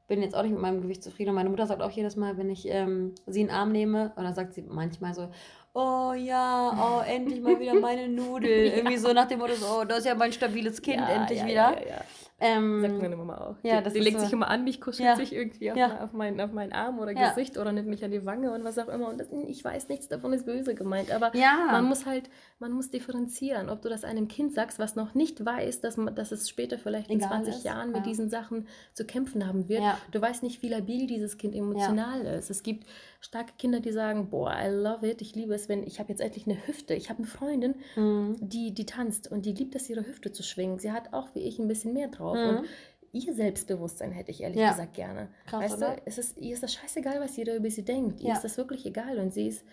bin 0.07 0.23
jetzt 0.23 0.35
auch 0.35 0.43
nicht 0.43 0.53
mit 0.53 0.61
meinem 0.63 0.81
Gewicht 0.81 1.03
zufrieden. 1.05 1.29
Und 1.31 1.35
meine 1.37 1.51
Mutter 1.51 1.67
sagt 1.67 1.83
auch 1.83 1.91
jedes 1.91 2.17
Mal, 2.17 2.39
wenn 2.39 2.49
ich 2.49 2.67
ähm, 2.67 3.15
sie 3.27 3.43
in 3.43 3.49
den 3.49 3.55
Arm 3.55 3.73
nehme, 3.73 4.13
und 4.17 4.25
dann 4.25 4.35
sagt 4.35 4.55
sie 4.55 4.63
manchmal 4.63 5.13
so, 5.13 5.29
oh 5.75 6.15
ja, 6.15 6.73
oh, 6.99 7.03
endlich 7.07 7.43
mal 7.43 7.61
wieder 7.61 7.75
meine 7.75 8.09
Nudel. 8.21 8.49
Irgendwie 8.51 8.97
so 8.97 9.13
nach 9.13 9.29
dem 9.29 9.39
Motto, 9.41 9.53
so, 9.55 9.67
oh, 9.81 9.85
das 9.85 9.99
ist 9.99 10.07
ja 10.07 10.15
mein 10.15 10.33
stabiles 10.33 10.81
Kind, 10.81 10.97
Ja, 11.01 11.09
endlich 11.11 11.41
ja, 11.41 11.45
wieder. 11.47 11.55
Ja, 11.55 11.81
ja, 11.81 11.87
ja. 11.89 12.01
Ähm, 12.41 12.81
Sagt 12.83 13.03
meine 13.03 13.17
Mama 13.17 13.37
auch. 13.39 13.57
ja, 13.65 13.79
die 13.79 13.85
das 13.85 13.93
die 13.95 13.99
legt 14.01 14.19
so- 14.19 14.25
sich 14.25 14.33
immer 14.33 14.49
an 14.49 14.63
mich, 14.63 14.81
kuschelt 14.81 15.09
Ja. 15.09 15.17
sich 15.17 15.33
irgendwie 15.35 15.73
auf, 15.73 15.77
Ja. 15.77 16.05
auf, 16.05 16.13
meinen, 16.13 16.41
auf 16.41 16.53
meinen 16.53 16.73
Arm 16.73 16.99
oder. 17.01 17.13
Gesicht 17.15 17.59
oder 17.59 17.73
nimmt 17.73 17.89
mich 17.89 18.05
an 18.05 18.13
die 18.13 18.25
Wange 18.25 18.53
und 18.53 18.63
was 18.63 18.79
auch 18.79 18.89
immer. 18.89 19.09
Und 19.09 19.19
das, 19.19 19.27
ich 19.49 19.65
weiß, 19.65 19.89
nichts 19.89 20.07
davon 20.09 20.33
ist 20.33 20.47
böse 20.47 20.75
gemeint. 20.77 21.11
Aber 21.11 21.33
man 21.35 21.85
muss 21.87 22.07
halt, 22.07 22.31
man 22.61 22.71
muss 22.73 22.91
differenzieren, 22.91 23.69
ob 23.69 23.83
du 23.83 23.89
das 23.89 24.05
einem 24.05 24.29
Kind 24.29 24.55
sagst, 24.55 24.79
was 24.79 24.95
noch 24.95 25.15
nicht 25.15 25.45
weiß, 25.45 25.81
dass, 25.81 25.97
man, 25.97 26.15
dass 26.15 26.31
es 26.31 26.49
später 26.49 26.79
vielleicht 26.79 27.11
in 27.11 27.17
Egal 27.19 27.31
20 27.31 27.55
ist, 27.57 27.65
Jahren 27.65 27.91
mit 27.93 28.07
diesen 28.07 28.31
Sachen 28.31 28.69
zu 28.95 29.05
kämpfen 29.05 29.47
haben 29.47 29.69
wird. 29.69 29.83
Du 30.13 30.21
weißt 30.21 30.43
nicht, 30.45 30.63
wie 30.63 30.69
labil 30.69 31.07
dieses 31.09 31.39
Kind 31.39 31.55
emotional 31.57 32.21
ist. 32.25 32.51
Es 32.51 32.63
gibt 32.63 32.87
starke 33.21 33.53
Kinder, 33.59 33.81
die 33.81 33.91
sagen, 33.91 34.31
boah, 34.31 34.53
I 34.53 34.69
love 34.69 35.05
it, 35.09 35.23
ich 35.23 35.35
liebe 35.35 35.53
es, 35.55 35.69
wenn 35.69 35.83
ich 35.83 35.99
habe 35.99 36.11
jetzt 36.11 36.21
endlich 36.21 36.47
eine 36.47 36.67
Hüfte. 36.69 36.95
Ich 36.95 37.11
habe 37.11 37.19
eine 37.19 37.27
Freundin, 37.27 37.75
Mhm. 37.97 38.37
die, 38.41 38.73
die 38.73 38.87
tanzt 38.87 39.31
und 39.31 39.45
die 39.45 39.53
liebt 39.53 39.75
es, 39.75 39.91
ihre 39.91 40.07
Hüfte 40.07 40.31
zu 40.31 40.45
schwingen. 40.45 40.79
Sie 40.79 40.93
hat 40.93 41.13
auch 41.13 41.35
wie 41.35 41.41
ich 41.41 41.59
ein 41.59 41.67
bisschen 41.67 41.95
mehr 41.95 42.07
drauf. 42.09 42.28
Mhm. 42.35 42.59
Und 42.59 42.69
ihr 43.13 43.35
Selbstbewusstsein 43.35 44.13
hätte 44.13 44.31
ich 44.31 44.43
ehrlich 44.43 44.59
Ja. 44.59 44.71
gesagt 44.71 44.95
gerne. 44.95 45.29
Krass, 45.47 45.63
weißt 45.65 45.77
oder? 45.79 45.97
du, 45.97 46.03
es 46.05 46.19
ist, 46.19 46.39
ihr 46.39 46.55
ist 46.55 46.63
das 46.63 46.75
scheißegal, 46.75 47.21
was 47.21 47.37
jeder 47.37 47.57
über 47.57 47.71
sie 47.71 47.85
denkt. 47.85 48.21
Ihr 48.21 48.29
Ja. 48.29 48.35
ist 48.35 48.45
das 48.45 48.57
wirklich 48.57 48.85
egal 48.87 49.19
und 49.19 49.33
sie 49.33 49.49
ist, 49.49 49.65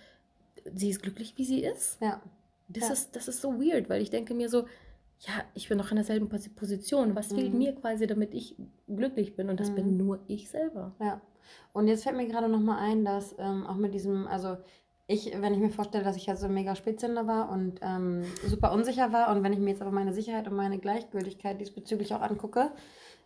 sie 0.74 0.89
ist 0.89 1.02
glücklich, 1.02 1.34
wie 1.38 1.46
sie 1.46 1.63
ist. 1.63 2.00
Ja. 2.02 2.22
Das, 2.68 2.88
Ja. 2.88 2.94
ist, 2.94 3.15
das 3.15 3.28
ist 3.28 3.41
so 3.41 3.60
weird, 3.60 3.89
weil 3.89 4.02
ich 4.02 4.10
denke 4.10 4.34
mir 4.34 4.50
so, 4.50 4.65
ja, 5.20 5.34
ich 5.54 5.70
bin 5.70 5.78
noch 5.78 5.91
in 5.91 5.96
derselben 5.98 6.28
Posi- 6.28 6.54
Position. 6.54 7.15
Was 7.15 7.28
fehlt 7.34 7.52
Mhm. 7.54 7.58
mir 7.60 7.76
quasi, 7.76 8.06
damit 8.08 8.34
ich 8.34 8.56
glücklich 8.88 9.36
bin? 9.36 9.50
Und 9.50 9.60
das 9.60 9.70
bin 9.74 9.91
Mhm. 9.91 9.98
nur 9.98 10.20
ich 10.28 10.50
selber. 10.50 10.94
Ja. 11.00 11.22
Und 11.74 11.88
jetzt 11.88 12.04
fällt 12.04 12.18
mir 12.18 12.28
gerade 12.28 12.50
nochmal 12.50 12.80
ein, 12.80 13.06
dass 13.06 13.36
ähm, 13.38 13.65
auch 13.68 13.76
mit 13.76 13.94
diesem, 13.94 14.28
also 14.28 14.58
ich, 15.08 15.32
wenn 15.39 15.54
ich 15.54 15.60
mir 15.60 15.70
vorstelle, 15.70 16.04
dass 16.04 16.15
ich 16.15 16.26
ja 16.26 16.36
so 16.36 16.48
mega 16.48 16.76
Spätzünder 16.76 17.28
war 17.28 17.50
und 17.52 17.80
ähm, 17.82 18.24
super 18.46 18.72
unsicher 18.72 19.13
war 19.13 19.36
und 19.36 19.44
wenn 19.44 19.54
ich 19.54 19.60
mir 19.60 19.72
jetzt 19.72 19.82
aber 19.82 19.91
meine 19.91 20.13
Sicherheit 20.13 20.48
und 20.48 20.56
meine 20.56 20.80
Gleichgültigkeit 20.80 21.60
diesbezüglich 21.62 22.13
auch 22.13 22.22
angucke, 22.22 22.72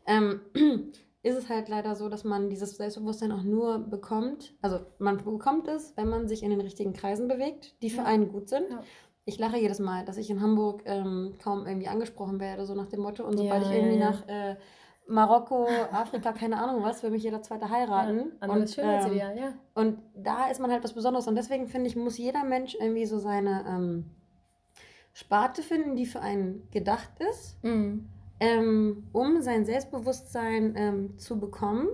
ähm, 0.06 0.42
ist 1.24 1.38
es 1.38 1.50
halt 1.50 1.70
leider 1.70 1.96
so, 1.96 2.10
dass 2.10 2.24
man 2.24 2.50
dieses 2.50 2.78
Selbstbewusstsein 2.78 3.32
auch 3.32 3.44
nur 3.44 3.80
bekommt, 3.80 4.54
also 4.62 4.80
man 5.00 5.18
bekommt 5.18 5.68
es, 5.68 5.96
wenn 5.96 6.10
man 6.10 6.28
sich 6.28 6.44
in 6.44 6.50
den 6.50 6.62
richtigen 6.62 6.94
Kreisen 6.94 7.28
bewegt, 7.28 7.82
die 7.82 7.90
für 7.90 8.00
Ja. 8.02 8.06
einen 8.06 8.30
gut 8.32 8.50
sind. 8.50 8.70
Ja. 8.70 8.84
Ich 9.26 9.38
lache 9.38 9.58
jedes 9.58 9.80
Mal, 9.80 10.06
dass 10.06 10.18
ich 10.18 10.30
in 10.30 10.42
Hamburg 10.42 10.82
ähm, 10.86 11.36
kaum 11.42 11.68
irgendwie 11.68 11.88
angesprochen 11.88 12.40
werde, 12.40 12.66
so 12.66 12.74
nach 12.74 12.88
dem 12.88 13.02
Motto. 13.02 13.24
Und 13.26 13.38
sobald 13.38 13.62
Ja, 13.64 13.70
ich 13.70 13.76
irgendwie 13.76 13.98
nach 13.98 14.28
äh, 14.28 14.56
Marokko, 15.10 15.68
Afrika, 15.92 16.32
keine 16.34 16.62
Ahnung 16.62 16.84
was, 16.84 17.02
will 17.04 17.10
mich 17.12 17.24
jeder 17.24 17.42
Zweite 17.42 17.70
heiraten. 17.70 18.32
Anderes 18.40 18.72
und, 18.72 18.76
Schönheitsideal, 18.76 19.38
ja. 19.38 19.48
ähm, 19.48 19.54
und 19.76 20.00
da 20.16 20.50
ist 20.50 20.60
man 20.60 20.72
halt 20.72 20.84
was 20.84 20.94
Besonderes. 20.94 21.28
Und 21.28 21.36
deswegen 21.36 21.68
finde 21.68 21.88
ich, 21.88 21.96
muss 21.96 22.18
jeder 22.18 22.44
Mensch 22.44 22.76
irgendwie 22.80 23.06
so 23.06 23.18
seine 23.18 23.66
ähm, 23.68 24.06
Sparte 25.14 25.62
finden, 25.64 25.96
die 25.96 26.06
für 26.06 26.22
einen 26.22 26.68
gedacht 26.72 27.10
ist, 27.32 27.62
Mhm. 27.64 28.08
ähm, 28.40 29.08
um 29.12 29.42
sein 29.42 29.66
Selbstbewusstsein 29.66 30.74
ähm, 30.78 31.18
zu 31.18 31.40
bekommen. 31.40 31.88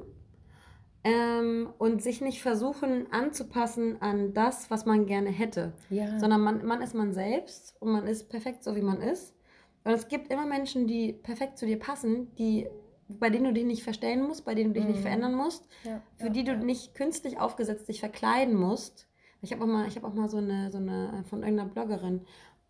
Ähm, 1.08 1.70
und 1.78 2.02
sich 2.02 2.20
nicht 2.22 2.42
versuchen 2.42 3.06
anzupassen 3.12 4.02
an 4.02 4.34
das, 4.34 4.72
was 4.72 4.88
man 4.88 5.06
gerne 5.06 5.30
hätte 5.30 5.74
Ja. 5.92 6.18
sondern 6.18 6.42
man, 6.42 6.66
man 6.66 6.82
ist 6.82 6.96
man 6.96 7.14
selbst 7.14 7.80
und 7.80 7.92
man 7.92 8.08
ist 8.08 8.28
perfekt 8.28 8.64
so, 8.64 8.76
wie 8.76 8.82
man 8.82 9.02
ist. 9.02 9.36
Und 9.84 9.92
es 9.92 10.08
gibt 10.08 10.32
immer 10.34 10.48
Menschen, 10.48 10.88
die 10.88 11.14
perfekt 11.14 11.60
zu 11.60 11.68
dir 11.68 11.78
passen, 11.78 12.34
die, 12.38 12.68
bei 13.08 13.30
denen 13.30 13.46
du 13.46 13.54
dich 13.54 13.66
nicht 13.66 13.84
verstellen 13.84 14.24
musst, 14.28 14.46
bei 14.46 14.56
denen 14.56 14.74
du 14.74 14.80
dich 14.80 14.88
nicht 14.90 14.98
Mhm. 15.00 15.04
verändern 15.04 15.36
musst, 15.36 15.68
ja. 15.84 16.02
für 16.18 16.28
ja, 16.28 16.30
die 16.32 16.44
du 16.44 16.52
ja. 16.54 16.58
nicht 16.58 16.96
künstlich 16.96 17.40
aufgesetzt 17.40 17.88
dich 17.88 18.00
verkleiden 18.00 18.56
musst. 18.56 19.08
Ich 19.42 19.52
habe 19.52 19.64
auch 19.64 19.68
mal, 19.68 19.88
ich 19.88 19.96
habe 19.96 20.08
auch 20.08 20.14
mal 20.14 20.30
so 20.30 20.38
eine, 20.38 20.72
so 20.72 20.78
eine 20.80 21.24
von 21.30 21.44
irgendeiner 21.44 21.70
Bloggerin, 21.70 22.22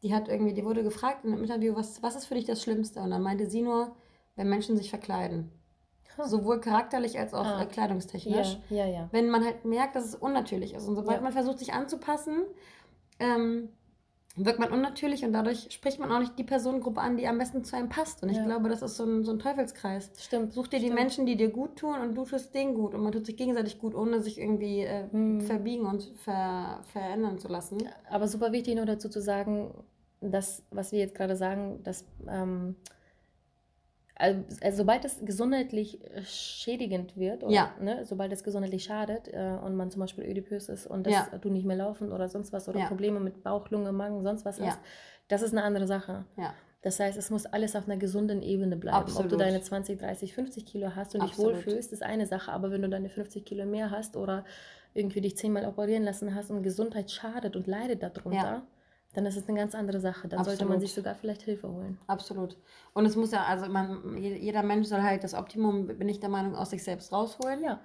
die 0.03 0.13
hat 0.13 0.27
irgendwie, 0.27 0.53
die 0.53 0.65
wurde 0.65 0.83
gefragt 0.83 1.23
in 1.23 1.31
einem 1.31 1.43
Interview, 1.43 1.73
was, 1.75 2.03
was 2.03 2.15
ist 2.15 2.25
für 2.25 2.35
dich 2.35 2.45
das 2.45 2.61
Schlimmste? 2.61 2.99
Und 3.01 3.11
dann 3.11 3.21
meinte 3.21 3.49
sie 3.49 3.61
nur, 3.61 3.95
wenn 4.35 4.49
Menschen 4.49 4.75
sich 4.77 4.89
verkleiden. 4.89 5.51
Sowohl 6.23 6.61
charakterlich 6.61 7.17
als 7.19 7.33
auch 7.33 7.45
Ah. 7.45 7.61
äh, 7.63 7.65
kleidungstechnisch 7.65 8.57
wenn 9.11 9.29
man 9.29 9.43
halt 9.43 9.65
merkt, 9.65 9.95
dass 9.95 10.05
es 10.05 10.15
unnatürlich 10.15 10.73
ist. 10.73 10.87
Und 10.87 10.95
sobald 10.95 11.21
man 11.21 11.33
versucht, 11.33 11.59
sich 11.59 11.73
anzupassen, 11.73 12.43
ähm, 13.19 13.69
wirkt 14.35 14.59
man 14.59 14.71
unnatürlich 14.71 15.23
und 15.23 15.31
dadurch 15.33 15.67
spricht 15.71 15.99
man 15.99 16.11
auch 16.11 16.19
nicht 16.19 16.37
die 16.37 16.43
Personengruppe 16.43 16.99
an, 16.99 17.15
die 17.17 17.27
am 17.27 17.37
besten 17.37 17.63
zu 17.63 17.75
einem 17.75 17.89
passt. 17.89 18.21
Und 18.21 18.29
ich 18.29 18.37
Ja. 18.37 18.45
glaube, 18.45 18.67
das 18.69 18.81
ist 18.81 18.97
so 18.97 19.05
ein, 19.05 19.23
so 19.23 19.31
ein 19.31 19.39
Teufelskreis. 19.39 20.11
Stimmt. 20.17 20.53
Such 20.53 20.67
dir 20.67 20.79
die 20.79 20.85
stimmt. 20.87 20.99
Menschen, 20.99 21.25
die 21.25 21.37
dir 21.37 21.49
gut 21.49 21.77
tun 21.77 21.99
und 22.01 22.15
du 22.15 22.25
tust 22.25 22.53
denen 22.53 22.73
gut. 22.75 22.93
Und 22.93 23.01
man 23.03 23.11
tut 23.11 23.25
sich 23.25 23.37
gegenseitig 23.37 23.79
gut, 23.79 23.95
ohne 23.95 24.21
sich 24.21 24.39
irgendwie 24.39 24.81
äh, 24.81 25.09
Hm. 25.11 25.41
verbiegen 25.41 25.85
und 25.85 26.11
ver 26.17 26.81
verändern 26.91 27.39
zu 27.39 27.47
lassen. 27.47 27.77
Aber 28.09 28.27
super 28.27 28.51
wichtig 28.51 28.75
nur 28.75 28.85
dazu 28.85 29.07
zu 29.09 29.21
sagen, 29.21 29.73
dass, 30.21 30.63
was 30.71 30.91
wir 30.91 30.99
jetzt 30.99 31.15
gerade 31.15 31.35
sagen, 31.35 31.81
dass 31.83 32.03
ähm, 32.27 32.75
also, 34.15 34.43
also 34.61 34.77
sobald 34.77 35.05
es 35.05 35.19
gesundheitlich 35.23 36.01
äh, 36.03 36.23
schädigend 36.23 37.17
wird, 37.17 37.43
oder, 37.43 37.51
Ja. 37.53 37.75
ne, 37.79 38.05
sobald 38.05 38.31
es 38.31 38.43
gesundheitlich 38.43 38.83
schadet 38.83 39.27
äh, 39.27 39.57
und 39.63 39.75
man 39.75 39.91
zum 39.91 39.99
Beispiel 40.01 40.23
ödipös 40.25 40.69
ist 40.69 40.87
und 40.87 41.05
dass 41.05 41.13
Ja. 41.13 41.37
du 41.39 41.49
nicht 41.49 41.65
mehr 41.65 41.75
laufen 41.77 42.11
oder 42.11 42.29
sonst 42.29 42.53
was 42.53 42.67
oder 42.69 42.79
Ja. 42.79 42.87
Probleme 42.87 43.19
mit 43.19 43.43
Bauch, 43.43 43.69
Lunge, 43.69 43.91
Magen, 43.91 44.23
sonst 44.23 44.45
was 44.45 44.59
hast, 44.59 44.79
das 45.27 45.41
ist 45.41 45.51
eine 45.51 45.63
andere 45.63 45.87
Sache. 45.87 46.25
Das 46.81 46.99
heißt, 46.99 47.17
es 47.17 47.31
muss 47.31 47.47
alles 47.47 47.75
auf 47.75 47.85
einer 47.87 47.97
gesunden 47.97 48.43
Ebene 48.43 48.77
bleiben. 48.77 48.97
Ob 48.97 49.03
du 49.03 49.11
Absolut. 49.11 49.41
deine 49.41 49.59
20, 49.59 49.97
30, 49.99 50.35
50 50.35 50.67
Kilo 50.67 50.95
hast 50.95 51.15
und 51.15 51.21
dich 51.23 51.31
Absolut. 51.31 51.53
wohlfühlst, 51.55 51.91
ist 51.91 52.03
eine 52.03 52.27
Sache. 52.27 52.51
Aber 52.51 52.69
wenn 52.69 52.83
du 52.83 52.89
deine 52.89 53.09
50 53.09 53.43
Kilo 53.43 53.65
mehr 53.65 53.89
hast 53.89 54.15
oder 54.15 54.45
irgendwie 54.93 55.19
dich 55.21 55.35
zehnmal 55.35 55.65
operieren 55.65 56.03
lassen 56.03 56.35
hast 56.35 56.51
und 56.51 56.61
Gesundheit 56.61 57.09
schadet 57.09 57.55
und 57.55 57.65
leidet 57.65 58.03
darunter. 58.03 58.67
Dann 59.15 59.25
ist 59.25 59.37
es 59.37 59.47
eine 59.47 59.57
ganz 59.57 59.73
andere 59.75 59.99
Sache. 59.99 60.27
Dann 60.27 60.43
sollte 60.43 60.65
man 60.65 60.73
Absolut. 60.73 60.81
sich 60.81 60.93
sogar 60.93 61.15
vielleicht 61.15 61.41
Hilfe 61.43 61.67
holen. 61.71 61.97
Absolut. 62.07 62.57
Und 62.93 63.05
es 63.05 63.15
muss 63.15 63.31
ja, 63.31 63.43
also 63.43 63.67
man, 63.71 64.17
je- 64.17 64.37
jeder 64.37 64.63
Mensch 64.63 64.87
soll 64.87 65.01
halt 65.01 65.23
das 65.23 65.33
Optimum, 65.33 65.87
bin 65.87 66.09
ich 66.09 66.19
der 66.19 66.29
Meinung, 66.29 66.55
aus 66.55 66.69
sich 66.69 66.83
selbst 66.83 67.11
rausholen. 67.11 67.63
Ja, 67.63 67.79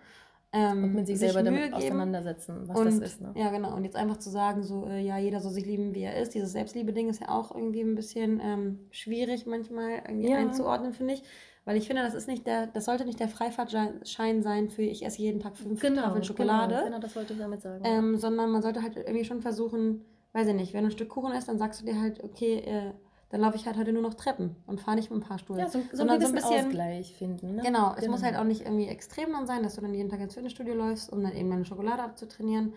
Ähm, 0.53 0.83
und 0.85 0.95
mit 0.95 1.07
sich 1.07 1.19
selber 1.21 1.43
damit 1.45 1.73
auseinandersetzen, 1.73 2.67
was 2.67 2.77
und, 2.79 2.87
das 2.87 2.99
ist. 2.99 3.21
Ne? 3.21 3.33
Ja, 3.37 3.51
genau. 3.51 3.75
Und 3.77 3.85
jetzt 3.85 3.95
einfach 3.97 4.17
zu 4.19 4.31
sagen, 4.31 4.65
so, 4.65 4.87
äh, 4.89 5.01
ja, 5.01 5.17
jeder 5.17 5.41
soll 5.41 5.53
sich 5.53 5.65
lieben, 5.65 5.95
wie 5.95 6.03
er 6.03 6.17
ist. 6.21 6.35
Dieses 6.35 6.51
Selbstliebe-Ding 6.53 7.09
ist 7.09 7.21
ja 7.21 7.29
auch 7.29 7.55
irgendwie 7.55 7.83
ein 7.83 7.95
bisschen 7.95 8.41
ähm, 8.43 8.81
schwierig 8.91 9.47
manchmal 9.47 10.03
irgendwie 10.09 10.29
Ja. 10.31 10.39
einzuordnen, 10.39 10.93
finde 10.93 11.15
ich. 11.15 11.23
Weil 11.67 11.77
ich 11.77 11.87
finde, 11.87 12.03
das 12.03 12.15
ist 12.15 12.27
nicht 12.27 12.47
der, 12.47 12.67
das 12.67 12.87
sollte 12.87 13.05
nicht 13.05 13.21
der 13.21 13.29
Freifahrtschein 13.29 14.43
sein 14.43 14.71
für 14.71 14.83
ich 14.83 15.05
esse 15.05 15.21
jeden 15.23 15.41
Tag 15.41 15.57
fünf 15.57 15.81
Tafeln 15.81 16.25
Schokolade. 16.25 16.75
Genau, 16.75 16.87
genau, 16.87 16.99
das 16.99 17.15
wollte 17.15 17.35
ich 17.35 17.39
damit 17.39 17.61
sagen. 17.61 17.85
Ähm, 17.85 18.17
sondern 18.17 18.51
man 18.51 18.63
sollte 18.63 18.83
halt 18.83 18.97
irgendwie 18.97 19.25
schon 19.25 19.41
versuchen, 19.43 20.05
weiß 20.33 20.49
ich 20.49 20.55
nicht, 20.55 20.75
wenn 20.75 20.83
du 20.83 20.89
ein 20.89 20.93
Stück 20.93 21.09
Kuchen 21.09 21.33
isst, 21.33 21.49
dann 21.49 21.59
sagst 21.59 21.81
du 21.81 21.87
dir 21.87 22.01
halt, 22.01 22.23
okay, 22.23 22.59
äh, 22.59 22.93
dann 23.31 23.41
laufe 23.41 23.57
ich 23.57 23.67
halt 23.67 23.77
heute 23.77 23.93
nur 23.93 24.03
noch 24.03 24.15
Treppen 24.15 24.57
und 24.67 24.81
fahre 24.81 24.97
nicht 24.97 25.11
mit 25.11 25.23
dem 25.23 25.27
Fahrstuhl. 25.27 25.59
ja, 25.59 25.69
so, 25.69 25.81
so 25.91 25.99
sondern 25.99 26.19
gewissen 26.19 26.43
Ausgleich 26.43 27.15
finden. 27.15 27.57
Ne? 27.57 27.63
Genau, 27.63 27.95
es 27.97 28.09
muss 28.09 28.23
halt 28.23 28.37
auch 28.37 28.45
nicht 28.45 28.63
irgendwie 28.63 28.89
extrem 28.89 29.33
dann 29.33 29.47
sein, 29.47 29.63
dass 29.63 29.77
du 29.77 29.81
dann 29.81 29.95
jeden 29.95 30.09
Tag 30.09 30.21
ins 30.21 30.35
Fitnessstudio 30.35 30.75
läufst, 30.75 31.13
um 31.13 31.23
dann 31.23 31.35
eben 31.37 31.51
deine 31.51 31.65
Schokolade 31.65 32.03
abzutrainieren. 32.03 32.75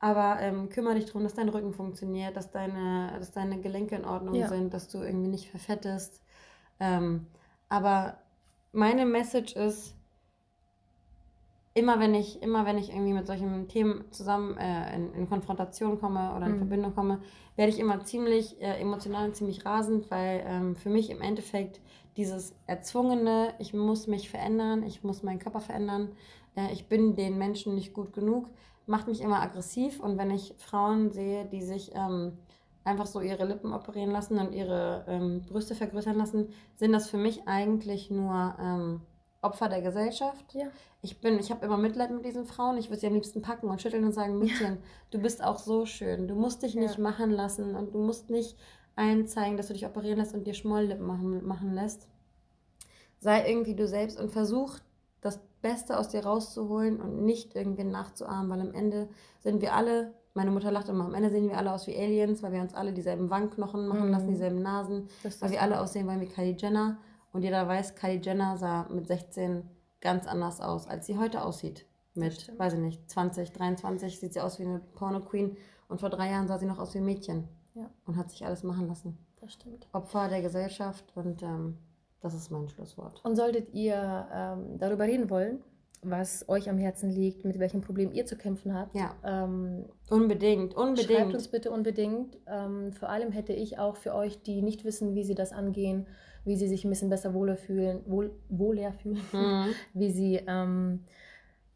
Aber 0.00 0.40
ähm, 0.40 0.68
kümmere 0.68 0.96
dich 0.96 1.06
darum, 1.06 1.22
dass 1.22 1.34
dein 1.34 1.48
Rücken 1.48 1.72
funktioniert, 1.72 2.36
dass 2.36 2.50
deine, 2.50 3.12
dass 3.18 3.30
deine 3.30 3.60
Gelenke 3.60 3.94
in 3.94 4.04
Ordnung 4.04 4.34
Ja. 4.34 4.48
sind, 4.48 4.74
dass 4.74 4.88
du 4.88 4.98
irgendwie 4.98 5.28
nicht 5.28 5.48
verfettest. 5.48 6.20
Ähm, 6.80 7.28
aber 7.68 8.18
meine 8.72 9.06
Message 9.06 9.54
ist, 9.54 9.94
immer 11.74 12.00
wenn 12.00 12.14
ich, 12.14 12.42
immer 12.42 12.66
wenn 12.66 12.78
ich 12.78 12.90
irgendwie 12.90 13.12
mit 13.14 13.26
solchen 13.26 13.68
Themen 13.68 14.04
zusammen 14.10 14.56
äh, 14.58 14.94
in, 14.94 15.12
in 15.14 15.28
Konfrontation 15.28 15.98
komme 15.98 16.34
oder 16.36 16.46
in 16.46 16.52
Mhm. 16.52 16.58
Verbindung 16.58 16.94
komme, 16.94 17.20
werde 17.56 17.72
ich 17.72 17.78
immer 17.78 18.04
ziemlich 18.04 18.60
äh, 18.60 18.80
emotional 18.80 19.26
und 19.28 19.36
ziemlich 19.36 19.64
rasend, 19.64 20.10
weil 20.10 20.42
ähm, 20.46 20.76
für 20.76 20.90
mich 20.90 21.10
im 21.10 21.20
Endeffekt 21.22 21.80
dieses 22.16 22.54
erzwungene, 22.66 23.54
ich 23.58 23.72
muss 23.72 24.06
mich 24.06 24.28
verändern, 24.28 24.82
ich 24.82 25.02
muss 25.02 25.22
meinen 25.22 25.38
Körper 25.38 25.60
verändern, 25.60 26.12
äh, 26.56 26.72
ich 26.72 26.88
bin 26.88 27.16
den 27.16 27.38
Menschen 27.38 27.74
nicht 27.74 27.94
gut 27.94 28.12
genug, 28.12 28.48
macht 28.86 29.08
mich 29.08 29.20
immer 29.22 29.40
aggressiv. 29.40 30.00
Und 30.00 30.18
wenn 30.18 30.30
ich 30.30 30.54
Frauen 30.58 31.10
sehe, 31.10 31.46
die 31.46 31.62
sich 31.62 31.92
ähm, 31.94 32.38
einfach 32.84 33.06
so 33.06 33.20
ihre 33.20 33.46
Lippen 33.46 33.72
operieren 33.72 34.10
lassen 34.10 34.38
und 34.38 34.52
ihre 34.52 35.04
ähm, 35.08 35.42
Brüste 35.48 35.74
vergrößern 35.74 36.16
lassen, 36.16 36.48
sind 36.76 36.92
das 36.92 37.08
für 37.08 37.16
mich 37.16 37.46
eigentlich 37.46 38.10
nur 38.10 38.54
ähm, 38.60 39.00
Opfer 39.42 39.68
der 39.68 39.82
Gesellschaft. 39.82 40.54
Ja. 40.54 40.66
Ich 41.02 41.20
bin, 41.20 41.38
ich 41.38 41.50
habe 41.50 41.66
immer 41.66 41.76
Mitleid 41.76 42.10
mit 42.12 42.24
diesen 42.24 42.46
Frauen. 42.46 42.78
Ich 42.78 42.88
würde 42.88 43.00
sie 43.00 43.08
am 43.08 43.14
liebsten 43.14 43.42
packen 43.42 43.66
und 43.68 43.82
schütteln 43.82 44.04
und 44.04 44.12
sagen, 44.12 44.38
Mädchen, 44.38 44.78
du 45.10 45.18
bist 45.18 45.42
auch 45.42 45.58
so 45.58 45.84
schön. 45.84 46.28
Du 46.28 46.34
musst 46.34 46.62
dich 46.62 46.74
nicht 46.76 46.96
Ja. 46.96 47.02
machen 47.02 47.30
lassen 47.30 47.74
und 47.74 47.92
du 47.94 47.98
musst 47.98 48.30
nicht 48.30 48.56
allen 48.94 49.26
zeigen, 49.26 49.56
dass 49.56 49.66
du 49.66 49.72
dich 49.72 49.84
operieren 49.84 50.18
lässt 50.18 50.32
und 50.34 50.46
dir 50.46 50.54
Schmolllippen 50.54 51.04
machen, 51.06 51.44
machen 51.44 51.74
lässt. 51.74 52.06
Sei 53.18 53.48
irgendwie 53.48 53.74
du 53.74 53.86
selbst 53.86 54.18
und 54.20 54.30
versuch 54.30 54.78
das 55.20 55.40
Beste 55.60 55.98
aus 55.98 56.08
dir 56.08 56.24
rauszuholen 56.24 57.00
und 57.00 57.24
nicht 57.24 57.54
irgendwen 57.54 57.90
nachzuahmen, 57.90 58.50
weil 58.50 58.60
am 58.60 58.74
Ende 58.74 59.08
sind 59.40 59.60
wir 59.62 59.74
alle, 59.74 60.12
meine 60.34 60.50
Mutter 60.50 60.72
lacht 60.72 60.88
immer, 60.88 61.04
am 61.04 61.14
Ende 61.14 61.30
sehen 61.30 61.48
wir 61.48 61.56
alle 61.56 61.72
aus 61.72 61.86
wie 61.86 61.96
Aliens, 61.96 62.42
weil 62.42 62.52
wir 62.52 62.60
uns 62.60 62.74
alle 62.74 62.92
dieselben 62.92 63.30
Wangenknochen 63.30 63.86
machen 63.86 64.06
Mhm. 64.06 64.12
lassen, 64.12 64.28
dieselben 64.28 64.60
Nasen, 64.62 65.08
weil 65.40 65.50
wir 65.52 65.62
alle 65.62 65.80
aussehen 65.80 66.06
wollen 66.08 66.20
wie 66.20 66.26
Kylie 66.26 66.56
Jenner. 66.58 66.98
Und 67.32 67.42
jeder 67.42 67.66
weiß, 67.66 67.94
Kylie 67.94 68.20
Jenner 68.22 68.56
sah 68.56 68.86
mit 68.90 69.06
16 69.06 69.62
ganz 70.00 70.26
anders 70.26 70.60
aus, 70.60 70.86
als 70.86 71.06
sie 71.06 71.18
heute 71.18 71.42
aussieht. 71.44 71.86
Mit, 72.14 72.52
weiß 72.58 72.74
ich 72.74 72.80
nicht, 72.80 73.10
20, 73.10 73.52
23 73.52 74.18
sieht 74.20 74.34
sie 74.34 74.40
aus 74.40 74.58
wie 74.58 74.64
eine 74.64 74.80
Porno-Queen 74.80 75.56
und 75.88 76.00
vor 76.00 76.10
drei 76.10 76.30
Jahren 76.30 76.46
sah 76.46 76.58
sie 76.58 76.66
noch 76.66 76.78
aus 76.78 76.92
wie 76.94 76.98
ein 76.98 77.04
Mädchen 77.06 77.48
Ja, 77.74 77.88
und 78.06 78.16
hat 78.16 78.30
sich 78.30 78.44
alles 78.44 78.62
machen 78.64 78.86
lassen. 78.86 79.16
das 79.40 79.52
stimmt. 79.54 79.88
Opfer 79.92 80.28
der 80.28 80.42
Gesellschaft 80.42 81.04
und 81.14 81.42
ähm, 81.42 81.78
das 82.20 82.34
ist 82.34 82.50
mein 82.50 82.68
Schlusswort. 82.68 83.24
Und 83.24 83.36
solltet 83.36 83.72
ihr 83.72 84.28
ähm, 84.32 84.78
darüber 84.78 85.04
reden 85.04 85.30
wollen, 85.30 85.60
was 86.02 86.46
euch 86.50 86.68
am 86.68 86.76
Herzen 86.76 87.08
liegt, 87.10 87.44
mit 87.46 87.58
welchem 87.58 87.80
Problem 87.80 88.12
ihr 88.12 88.26
zu 88.26 88.36
kämpfen 88.36 88.74
habt, 88.74 88.94
Ja. 88.94 89.14
ähm, 89.24 89.86
Unbedingt, 90.10 90.74
Schreibt 90.74 90.88
unbedingt. 90.88 91.34
uns 91.34 91.48
bitte 91.48 91.70
unbedingt. 91.70 92.36
Ähm, 92.46 92.92
vor 92.92 93.08
allem 93.08 93.32
hätte 93.32 93.52
ich 93.54 93.78
auch 93.78 93.96
für 93.96 94.14
euch, 94.14 94.42
die 94.42 94.60
nicht 94.60 94.84
wissen, 94.84 95.14
wie 95.14 95.24
sie 95.24 95.34
das 95.34 95.52
angehen, 95.52 96.06
wie 96.44 96.56
sie 96.56 96.68
sich 96.68 96.84
ein 96.84 96.90
bisschen 96.90 97.10
besser 97.10 97.34
wohler 97.34 97.56
fühlen, 97.56 98.00
wohl, 98.06 98.32
wohler 98.48 98.92
fühlen, 98.92 99.20
Mhm. 99.32 99.66
wie 99.94 100.10
sie. 100.10 100.40
Ähm, 100.46 101.04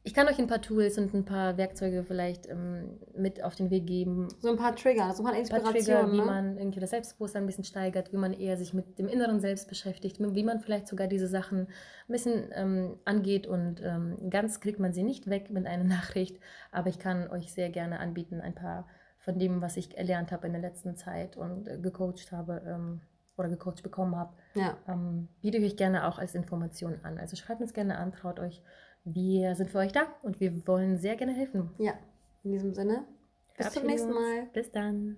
ich 0.02 0.14
kann 0.14 0.28
euch 0.28 0.38
ein 0.38 0.46
paar 0.46 0.62
Tools 0.62 0.98
und 0.98 1.12
ein 1.14 1.24
paar 1.24 1.56
Werkzeuge 1.56 2.04
vielleicht 2.04 2.48
ähm, 2.48 2.90
mit 3.16 3.42
auf 3.42 3.56
den 3.56 3.70
Weg 3.70 3.88
geben. 3.88 4.28
So 4.38 4.48
ein 4.50 4.56
paar 4.56 4.76
Trigger, 4.76 5.12
so 5.12 5.24
ein 5.24 5.28
paar 5.28 5.36
Inspirationen. 5.36 5.84
Trigger, 5.84 6.12
wie 6.12 6.18
ne? 6.18 6.24
man 6.24 6.58
irgendwie 6.58 6.78
das 6.78 6.90
Selbstbewusstsein 6.90 7.42
ein 7.42 7.46
bisschen 7.46 7.64
steigert, 7.64 8.12
wie 8.12 8.16
man 8.16 8.32
eher 8.32 8.56
sich 8.56 8.72
mit 8.72 9.00
dem 9.00 9.08
inneren 9.08 9.40
Selbst 9.40 9.68
beschäftigt, 9.68 10.18
wie 10.20 10.44
man 10.44 10.60
vielleicht 10.60 10.86
sogar 10.86 11.08
diese 11.08 11.26
Sachen 11.26 11.62
ein 11.62 12.12
bisschen 12.12 12.44
ähm, 12.54 12.96
angeht 13.04 13.48
und 13.48 13.82
ähm, 13.82 14.30
ganz 14.30 14.60
kriegt 14.60 14.78
man 14.78 14.92
sie 14.92 15.02
nicht 15.02 15.28
weg 15.28 15.50
mit 15.50 15.66
einer 15.66 15.82
Nachricht, 15.96 16.38
aber 16.70 16.88
ich 16.88 17.00
kann 17.00 17.28
euch 17.28 17.52
sehr 17.52 17.70
gerne 17.70 17.98
anbieten, 17.98 18.40
ein 18.40 18.54
paar 18.54 18.86
von 19.18 19.40
dem, 19.40 19.60
was 19.60 19.76
ich 19.76 19.98
erlernt 19.98 20.30
habe 20.30 20.46
in 20.46 20.52
der 20.52 20.62
letzten 20.62 20.94
Zeit 20.94 21.36
und 21.36 21.66
äh, 21.66 21.78
gecoacht 21.78 22.30
habe 22.30 22.62
ähm, 22.64 23.00
oder 23.36 23.48
gecoacht 23.48 23.82
bekommen 23.82 24.16
habe, 24.16 24.34
Ja, 24.54 24.76
ähm, 24.88 25.28
biete 25.40 25.58
ich 25.58 25.64
euch 25.64 25.76
gerne 25.76 26.06
auch 26.08 26.18
als 26.18 26.34
Information 26.34 26.98
an. 27.02 27.18
Also 27.18 27.36
schreibt 27.36 27.60
uns 27.60 27.72
gerne 27.74 27.98
an, 27.98 28.12
traut 28.12 28.40
euch. 28.40 28.62
Wir 29.04 29.54
sind 29.54 29.70
für 29.70 29.78
euch 29.78 29.92
da 29.92 30.02
und 30.22 30.40
wir 30.40 30.66
wollen 30.66 30.98
sehr 30.98 31.16
gerne 31.16 31.32
helfen. 31.32 31.70
ja. 31.78 31.92
In 32.42 32.52
diesem 32.52 32.74
Sinne, 32.74 33.04
bis 33.58 33.72
zum 33.72 33.86
nächsten. 33.86 34.12
Mal. 34.12 34.46
Bis 34.52 34.70
dann. 34.70 35.16